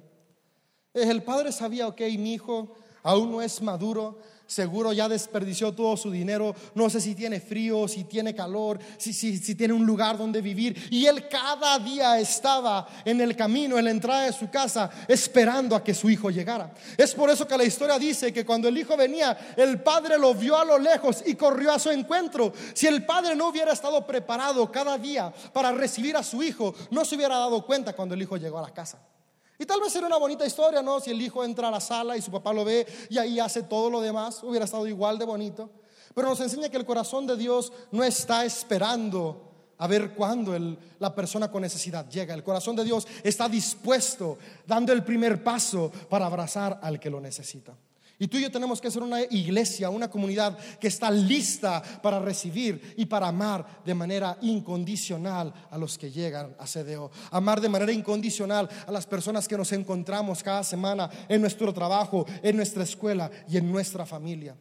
[0.93, 6.09] El padre sabía, ok, mi hijo aún no es maduro, seguro ya desperdició todo su
[6.09, 10.17] dinero, no sé si tiene frío, si tiene calor, si, si, si, tiene un lugar
[10.17, 10.87] donde vivir.
[10.89, 15.75] Y él cada día estaba en el camino, en la entrada de su casa, esperando
[15.75, 16.73] a que su hijo llegara.
[16.97, 20.33] Es por eso que la historia dice que cuando el hijo venía, el padre lo
[20.33, 22.53] vio a lo lejos y corrió a su encuentro.
[22.73, 27.03] Si el padre no hubiera estado preparado cada día para recibir a su hijo, no
[27.03, 28.99] se hubiera dado cuenta cuando el hijo llegó a la casa.
[29.59, 30.99] Y tal vez era una bonita historia, ¿no?
[30.99, 33.63] Si el hijo entra a la sala y su papá lo ve y ahí hace
[33.63, 35.69] todo lo demás, hubiera estado igual de bonito.
[36.13, 39.47] Pero nos enseña que el corazón de Dios no está esperando
[39.79, 40.57] a ver cuándo
[40.99, 42.33] la persona con necesidad llega.
[42.33, 47.21] El corazón de Dios está dispuesto, dando el primer paso para abrazar al que lo
[47.21, 47.75] necesita.
[48.19, 52.19] Y tú y yo tenemos que ser una iglesia, una comunidad que está lista para
[52.19, 57.11] recibir y para amar de manera incondicional a los que llegan a CDO.
[57.29, 62.25] Amar de manera incondicional a las personas que nos encontramos cada semana en nuestro trabajo,
[62.41, 64.55] en nuestra escuela y en nuestra familia.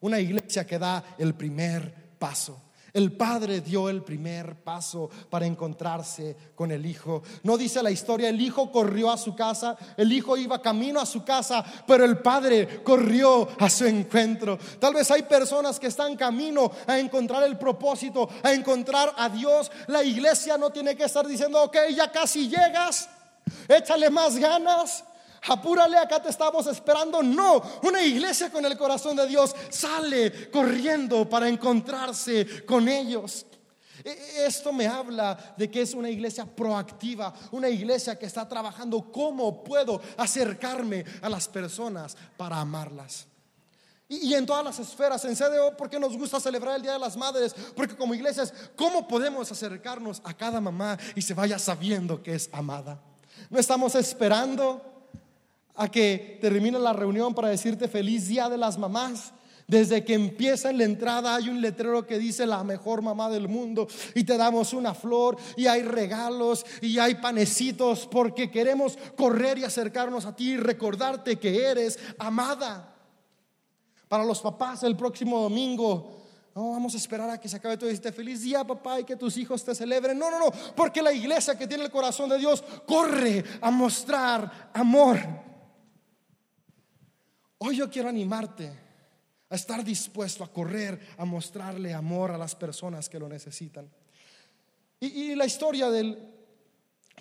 [0.00, 2.69] Una iglesia que da el primer paso.
[2.92, 7.22] El padre dio el primer paso para encontrarse con el hijo.
[7.42, 11.06] No dice la historia, el hijo corrió a su casa, el hijo iba camino a
[11.06, 14.58] su casa, pero el padre corrió a su encuentro.
[14.78, 19.70] Tal vez hay personas que están camino a encontrar el propósito, a encontrar a Dios.
[19.86, 23.08] La iglesia no tiene que estar diciendo, ok, ya casi llegas,
[23.68, 25.04] échale más ganas
[25.48, 27.22] apúrale, acá te estamos esperando.
[27.22, 33.46] No, una iglesia con el corazón de Dios sale corriendo para encontrarse con ellos.
[34.04, 38.48] E, e, esto me habla de que es una iglesia proactiva, una iglesia que está
[38.48, 43.26] trabajando cómo puedo acercarme a las personas para amarlas.
[44.08, 47.16] Y, en todas las esferas, en CDO, porque nos gusta celebrar el Día de las
[47.16, 52.34] Madres, porque como iglesias, ¿cómo podemos acercarnos a cada mamá y se vaya sabiendo que
[52.34, 53.00] es amada?
[53.48, 54.89] No estamos esperando
[55.80, 59.32] a que termine la reunión para decirte feliz Día de las Mamás.
[59.66, 63.48] Desde que empieza en la entrada hay un letrero que dice la mejor mamá del
[63.48, 69.58] mundo y te damos una flor y hay regalos y hay panecitos porque queremos correr
[69.58, 72.92] y acercarnos a ti y recordarte que eres amada.
[74.08, 76.16] Para los papás el próximo domingo
[76.54, 79.16] no, vamos a esperar a que se acabe todo y feliz día, papá, y que
[79.16, 80.18] tus hijos te celebren.
[80.18, 84.70] No, no, no, porque la iglesia que tiene el corazón de Dios corre a mostrar
[84.74, 85.49] amor.
[87.62, 88.72] Hoy yo quiero animarte
[89.50, 93.86] a estar dispuesto a correr, a mostrarle amor a las personas que lo necesitan.
[94.98, 96.18] Y, la historia del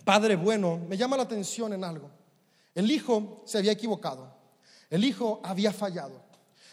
[0.06, 2.10] Padre bueno me llama la atención en algo.
[2.74, 4.34] El hijo se había equivocado,
[4.90, 6.24] el hijo había fallado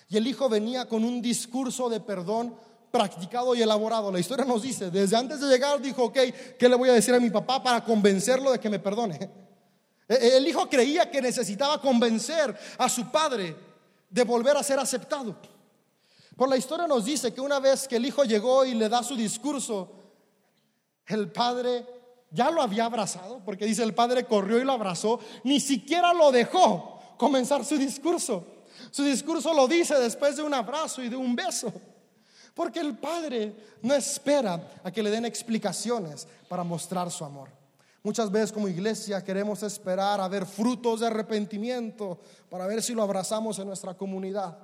[0.08, 2.54] y el hijo venía con un discurso de perdón
[2.92, 4.12] practicado y elaborado.
[4.12, 6.18] La historia nos dice, desde antes de llegar dijo, ok,
[6.56, 9.45] ¿qué le voy a decir a mi papá para convencerlo de que me perdone?
[10.08, 13.56] E, e, el hijo creía que necesitaba convencer a su padre
[14.08, 15.36] de volver a ser aceptado.
[16.36, 19.02] Por la historia nos dice que una vez que el hijo llegó y le da
[19.02, 19.90] su discurso,
[21.06, 21.86] el padre
[22.30, 26.30] ya lo había abrazado, porque dice el padre corrió y lo abrazó, ni siquiera lo
[26.30, 28.44] dejó comenzar su discurso.
[28.90, 31.72] Su discurso lo dice después de un abrazo y de un beso.
[32.54, 37.50] Porque el Padre no espera a que le den explicaciones para mostrar su amor.
[38.06, 43.02] Muchas veces como iglesia queremos esperar a ver frutos de arrepentimiento para ver si lo
[43.02, 44.56] abrazamos en nuestra comunidad,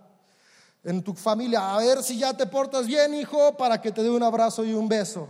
[0.84, 4.10] en tu familia, a ver si ya te portas bien, hijo, para que te dé
[4.10, 5.26] un abrazo y un beso.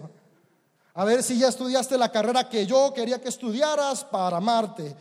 [0.92, 4.94] A ver si ya estudiaste la carrera que yo quería que estudiaras para amarte.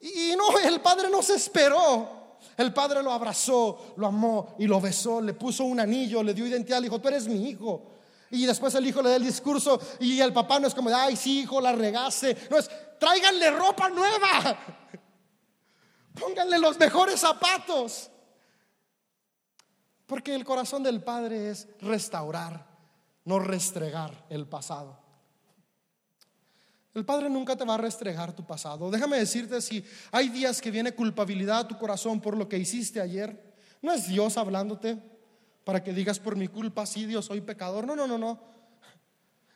[0.00, 2.36] Y no, el Padre no se esperó.
[2.56, 6.46] El Padre lo abrazó, lo amó y lo besó, le puso un anillo, le dio
[6.46, 7.97] identidad, le dijo, tú eres mi hijo.
[8.30, 11.16] Y después el hijo le da el discurso y el papá no es como, ay,
[11.16, 12.36] sí, hijo, la regaste.
[12.50, 14.58] No es, tráiganle ropa nueva.
[16.14, 18.10] Pónganle los mejores zapatos.
[20.06, 22.66] Porque el corazón del Padre es restaurar,
[23.24, 24.98] no restregar el pasado.
[26.94, 28.90] El Padre nunca te va a restregar tu pasado.
[28.90, 33.00] Déjame decirte si hay días que viene culpabilidad a tu corazón por lo que hiciste
[33.00, 33.54] ayer.
[33.80, 34.98] No es Dios hablándote
[35.68, 37.86] para que digas por mi culpa, sí Dios, soy pecador.
[37.86, 38.40] No, no, no, no.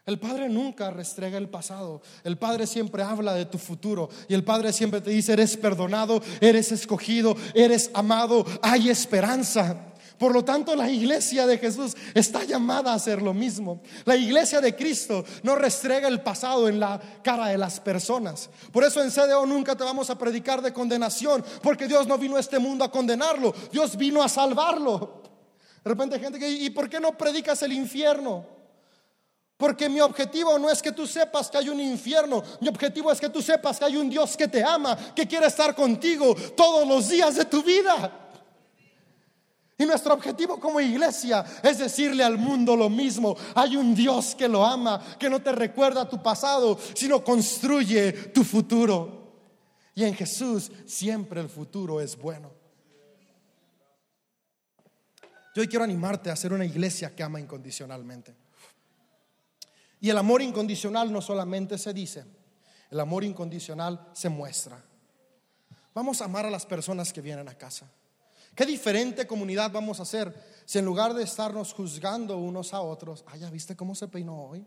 [0.04, 2.02] El Padre nunca restrega el pasado.
[2.22, 4.10] El Padre siempre habla de tu futuro.
[4.28, 9.86] Y el Padre siempre te dice, eres perdonado, eres escogido, eres amado, hay esperanza.
[10.18, 13.80] Por lo tanto, la iglesia de Jesús está llamada a hacer lo mismo.
[14.04, 18.50] La iglesia de Cristo no restrega el pasado en la cara de las personas.
[18.70, 22.36] Por eso en CDO nunca te vamos a predicar de condenación, porque Dios no vino
[22.36, 25.21] a este mundo a condenarlo, Dios vino a salvarlo.
[25.84, 28.46] De repente hay gente que, ¿y por qué no predicas el infierno?
[29.56, 33.20] Porque mi objetivo no es que tú sepas que hay un infierno, mi objetivo es
[33.20, 36.86] que tú sepas que hay un Dios que te ama, que quiere estar contigo todos
[36.86, 38.18] los días de tu vida.
[39.78, 43.36] Y nuestro objetivo como iglesia es decirle al mundo lo mismo.
[43.54, 48.44] Hay un Dios que lo ama, que no te recuerda tu pasado, sino construye tu
[48.44, 49.22] futuro.
[49.94, 52.61] Y en Jesús siempre el futuro es bueno.
[55.54, 58.34] Yo hoy quiero animarte a ser una iglesia que ama incondicionalmente.
[60.00, 62.24] Y el amor incondicional no solamente se dice,
[62.90, 64.82] el amor incondicional se muestra.
[65.94, 67.86] Vamos a amar a las personas que vienen a casa.
[68.54, 70.34] ¿Qué diferente comunidad vamos a hacer
[70.64, 74.44] si en lugar de estarnos juzgando unos a otros, ah, ya viste cómo se peinó
[74.44, 74.66] hoy?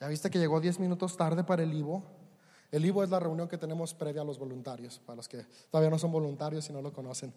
[0.00, 2.04] ¿Ya viste que llegó 10 minutos tarde para el Ivo?
[2.70, 5.90] El Ivo es la reunión que tenemos previa a los voluntarios, para los que todavía
[5.90, 7.32] no son voluntarios y no lo conocen.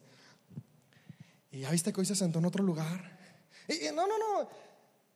[1.51, 3.19] Y ya viste que hoy se sentó en otro lugar.
[3.67, 4.49] Y, no, no, no.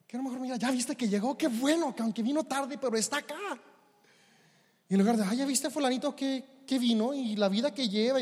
[0.05, 2.77] Que a lo mejor mira, ya viste que llegó, qué bueno, que aunque vino tarde,
[2.77, 3.59] pero está acá.
[4.87, 7.89] Y en lugar de, ah, ya viste fulanito que, que vino y la vida que
[7.89, 8.19] lleva.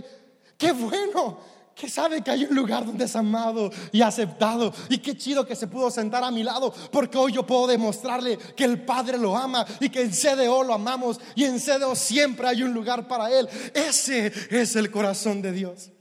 [0.58, 1.40] Qué bueno
[1.76, 4.72] que sabe que hay un lugar donde es amado y aceptado.
[4.90, 8.38] Y qué chido que se pudo sentar a mi lado, porque hoy yo puedo demostrarle
[8.38, 12.48] que el Padre lo ama y que en CDO lo amamos y en CDO siempre
[12.48, 13.50] hay un lugar para Él.
[13.74, 15.92] Ese es el corazón de Dios.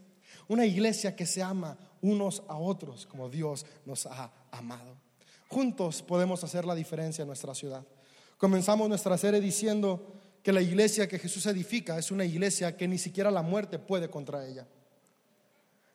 [0.49, 4.97] Una iglesia que se ama unos a otros como Dios nos ha amado.
[5.49, 7.85] Juntos podemos hacer la diferencia en nuestra ciudad.
[8.37, 12.99] Comenzamos nuestra serie diciendo que la iglesia que Jesús edifica es una iglesia que ni
[12.99, 14.67] siquiera la muerte puede contra ella.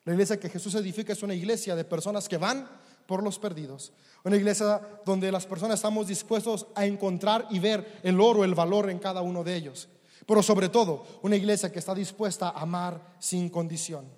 [0.04, 2.66] La iglesia que Jesús edifica es una iglesia de personas que van
[3.06, 3.92] por los perdidos.
[4.24, 8.88] Una iglesia donde las personas estamos dispuestos a encontrar y ver el oro, el valor
[8.88, 9.88] en cada uno de ellos.
[10.26, 14.17] Pero sobre todo, una iglesia que está dispuesta a amar sin condición.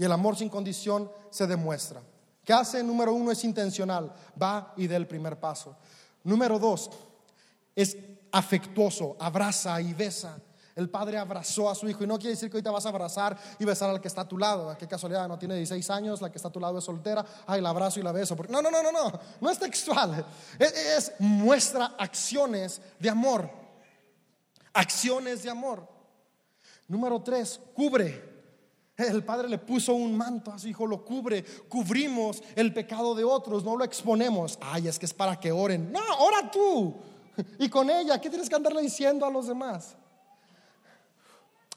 [0.00, 2.00] Y el amor sin condición se demuestra.
[2.42, 2.82] ¿Qué hace?
[2.82, 4.10] Número uno es intencional,
[4.42, 5.76] va y da el primer paso.
[6.24, 6.90] Número dos,
[7.76, 7.98] es
[8.32, 10.40] afectuoso, abraza y besa.
[10.74, 13.36] El padre abrazó a su hijo y no quiere decir que ahorita vas a abrazar
[13.58, 14.74] y besar al que está a tu lado.
[14.78, 17.22] Qué casualidad, no tiene 16 años, la que está a tu lado es soltera.
[17.46, 18.34] Ay, la abrazo y la beso.
[18.48, 19.20] No, no, no, no, no.
[19.38, 20.24] No es textual.
[20.58, 23.50] Es, es muestra acciones de amor.
[24.72, 25.86] Acciones de amor.
[26.88, 28.29] Número tres, cubre.
[29.08, 33.24] El padre le puso un manto a su hijo, lo cubre, cubrimos el pecado de
[33.24, 34.58] otros, no lo exponemos.
[34.60, 35.90] Ay, es que es para que oren.
[35.90, 36.94] No, ora tú.
[37.58, 39.96] Y con ella, ¿qué tienes que andarle diciendo a los demás?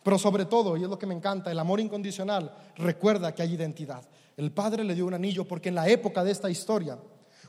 [0.04, 3.54] Pero sobre todo, y es lo que me encanta, el amor incondicional recuerda que hay
[3.54, 4.04] identidad.
[4.36, 6.98] El padre le dio un anillo porque en la época de esta historia,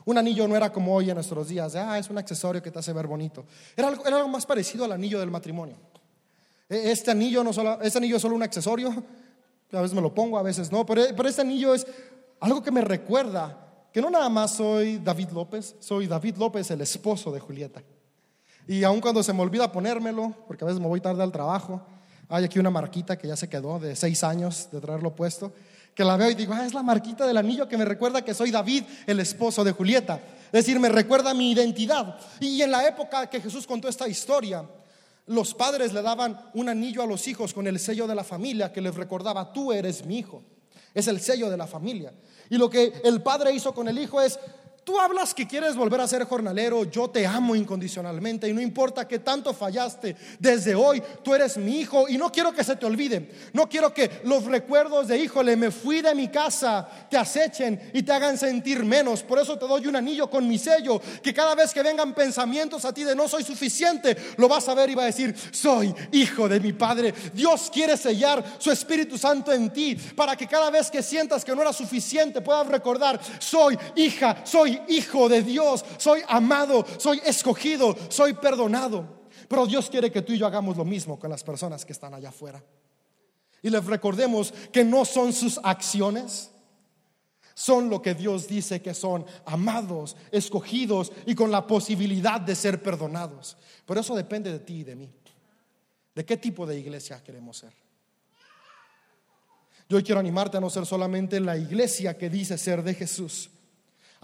[0.05, 2.79] un anillo no era como hoy en nuestros días, ah, es un accesorio que te
[2.79, 3.45] hace ver bonito.
[3.75, 5.75] Era algo, más parecido al anillo del matrimonio.
[6.69, 9.03] E, este anillo, no solo, este anillo es solo un accesorio,
[9.71, 11.85] a veces me lo pongo, a veces no, pero, pero este anillo es
[12.39, 13.61] algo que me recuerda
[13.91, 17.81] que no nada más soy David López, soy David López, el esposo de Julieta.
[18.67, 21.81] Y aun cuando se me olvida ponérmelo, porque a veces me voy tarde al trabajo,
[22.27, 25.53] hay aquí una marquita que ya se quedó de seis años de traerlo puesto,
[25.93, 28.33] que la veo y digo, ah, es la marquita del anillo que me recuerda que
[28.33, 30.19] soy David, el esposo de Julieta.
[30.47, 32.17] Es decir, me recuerda mi identidad.
[32.39, 34.65] Y en la época que Jesús contó esta historia,
[35.27, 38.71] los padres le daban un anillo a los hijos con el sello de la familia
[38.71, 40.43] que les recordaba, tú eres mi hijo.
[40.93, 42.13] Es el sello de la familia.
[42.49, 44.39] Y lo que el padre hizo con el hijo es,
[44.85, 49.07] Tú hablas que quieres volver a ser jornalero, yo te amo incondicionalmente y no importa
[49.07, 52.85] que tanto fallaste, desde hoy tú eres mi hijo y no quiero que se te
[52.85, 57.81] olvide, no quiero que los recuerdos de híjole, me fui de mi casa, te acechen
[57.93, 59.23] y te hagan sentir menos.
[59.23, 62.85] Por eso te doy un anillo con mi sello, que cada vez que vengan pensamientos
[62.85, 65.95] a ti de no soy suficiente, lo vas a ver y va a decir, soy
[66.11, 67.11] hijo de mi Padre.
[67.33, 71.55] Dios quiere sellar su Espíritu Santo en ti para que cada vez que sientas que
[71.55, 77.95] no era suficiente puedas recordar, soy hija, soy hijo de Dios, soy amado, soy escogido,
[78.09, 79.25] soy perdonado.
[79.47, 82.13] Pero Dios quiere que tú y yo hagamos lo mismo con las personas que están
[82.13, 82.63] allá afuera.
[83.61, 86.51] Y les recordemos que no son sus acciones,
[87.53, 92.83] son lo que Dios dice que son, amados, escogidos y con la posibilidad de ser
[92.83, 93.57] perdonados.
[93.85, 95.09] Pero eso depende de ti y de mí.
[96.13, 97.73] ¿De qué tipo de iglesia queremos ser?
[99.87, 103.49] Yo quiero animarte a no ser solamente la iglesia que dice ser de Jesús,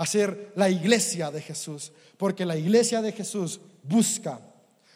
[0.02, 4.42] a ser la iglesia de Jesús, porque la iglesia de Jesús busca,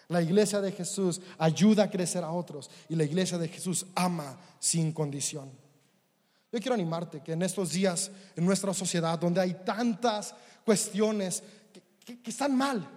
[0.08, 4.36] la iglesia de Jesús ayuda a crecer a otros y la iglesia de Jesús ama
[4.60, 5.52] sin condición.
[6.52, 10.34] Yo quiero animarte que en estos días, en nuestra sociedad, donde hay tantas
[10.66, 11.44] cuestiones
[12.04, 12.90] que, están mal,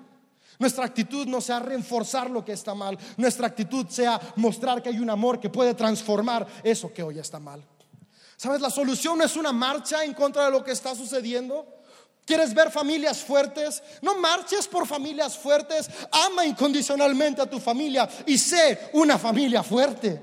[0.59, 4.99] nuestra actitud no sea reforzar lo que está mal, nuestra actitud sea mostrar que hay
[4.99, 7.63] un amor que puede transformar eso que hoy está mal.
[8.39, 8.63] ¿Sabes?
[8.63, 11.75] La solución no es una marcha en contra de lo que está sucediendo.
[12.29, 13.83] ¿Quieres ver familias fuertes?
[14.03, 15.89] No marches por familias fuertes.
[16.13, 20.21] Ama incondicionalmente a tu familia y sé una familia fuerte.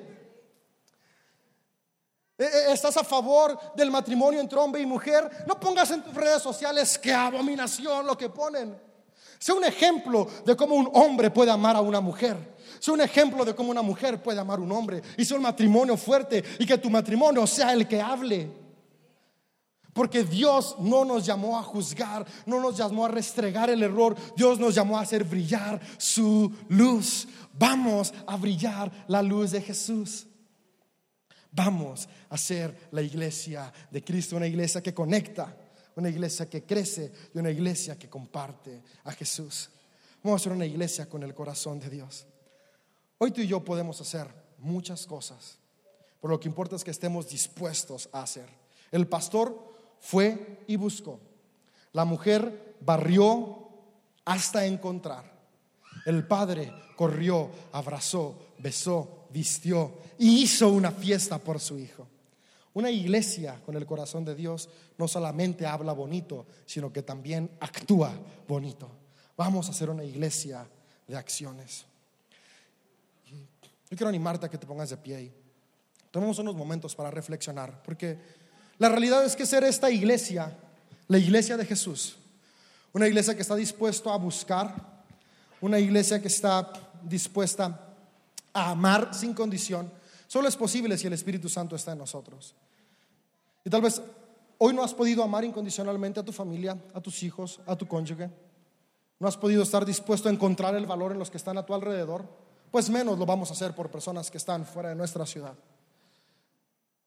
[2.38, 5.28] E, e, ¿Estás a favor del matrimonio entre hombre y mujer?
[5.48, 8.80] No pongas en tus redes sociales qué abominación lo que ponen.
[9.40, 12.38] Sé un ejemplo de cómo un hombre puede amar a una mujer.
[12.80, 15.02] Sé un ejemplo de cómo una mujer puede amar a un hombre.
[15.18, 18.65] Y sé un matrimonio fuerte y que tu matrimonio sea el que hable.
[19.96, 24.60] Porque Dios no nos llamó a juzgar, no nos llamó a restregar el error, Dios
[24.60, 27.30] nos llamó a hacer brillar su luz.
[27.58, 30.28] Vamos a brillar la luz de Jesús.
[31.50, 35.56] Vamos a ser la iglesia de Cristo, una iglesia que conecta,
[35.96, 39.70] una iglesia que crece y una iglesia que comparte a Jesús.
[40.22, 42.26] Vamos a ser una iglesia con el corazón de Dios.
[43.18, 44.28] Hoy tú y yo podemos hacer
[44.58, 45.58] muchas cosas,
[46.20, 48.50] pero lo que importa es que estemos dispuestos a hacer.
[48.92, 49.75] El pastor
[50.06, 51.20] fue y buscó.
[51.94, 53.70] La mujer barrió
[54.24, 55.34] hasta encontrar.
[56.06, 62.08] El padre corrió, abrazó, besó, vistió y hizo una fiesta por su hijo.
[62.74, 68.14] Una iglesia con el corazón de Dios no solamente habla bonito, sino que también actúa
[68.48, 68.88] bonito.
[69.36, 70.68] Vamos a hacer una iglesia
[71.08, 71.86] de acciones.
[73.90, 75.34] Yo quiero animarte a que te pongas de pie y
[76.12, 78.45] tomemos unos momentos para reflexionar, porque
[78.78, 80.56] la realidad es que ser esta iglesia,
[81.08, 82.18] la iglesia de Jesús,
[82.94, 85.04] una iglesia que está dispuesta a buscar,
[85.62, 86.72] una iglesia que está
[87.04, 87.94] dispuesta
[88.54, 89.92] a amar sin condición,
[90.28, 92.54] solo es posible si el Espíritu Santo está en nosotros.
[93.64, 94.02] Y tal vez
[94.58, 98.30] Hoy no has podido amar incondicionalmente a tu familia, a tus hijos, a tu cónyuge.
[99.20, 101.74] No has podido estar dispuesto a encontrar el valor en los que están a tu
[101.74, 102.26] alrededor.
[102.72, 105.54] Pues menos lo vamos a hacer por personas que están fuera de nuestra ciudad.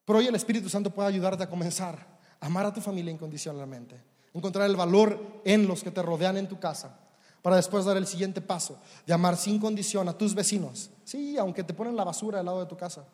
[0.08, 1.98] Pero hoy el Espíritu Santo puede ayudarte a comenzar
[2.40, 4.00] a amar a tu familia incondicionalmente.
[4.32, 6.98] Encontrar el valor en los que te rodean en tu casa.
[7.42, 10.88] Para después dar el siguiente paso de amar sin condición a tus vecinos.
[11.04, 13.04] Sí, aunque te ponen la basura al lado de tu casa.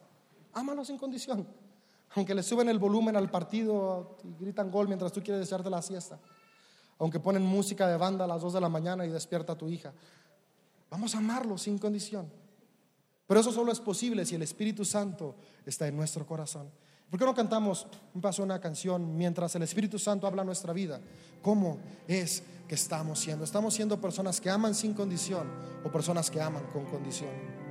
[0.53, 1.45] Ámalos sin condición.
[2.15, 5.83] Aunque le suben el volumen al partido y gritan gol mientras tú quieres echarte la
[5.83, 6.21] siesta.
[7.01, 9.69] Aunque ponen música de banda a las 2 de la mañana y despierta a tu
[9.69, 9.93] hija.
[10.91, 12.44] Vamos a amarlos sin condición.
[13.27, 16.71] Pero eso solo es posible si el Espíritu Santo está en nuestro corazón.
[17.11, 21.01] ¿Por qué no cantamos un paso una canción mientras el Espíritu Santo habla nuestra vida?
[21.43, 23.45] ¿Cómo es que estamos siendo?
[23.45, 25.47] ¿Estamos siendo personas que aman sin condición
[25.85, 27.64] o personas que aman con condición?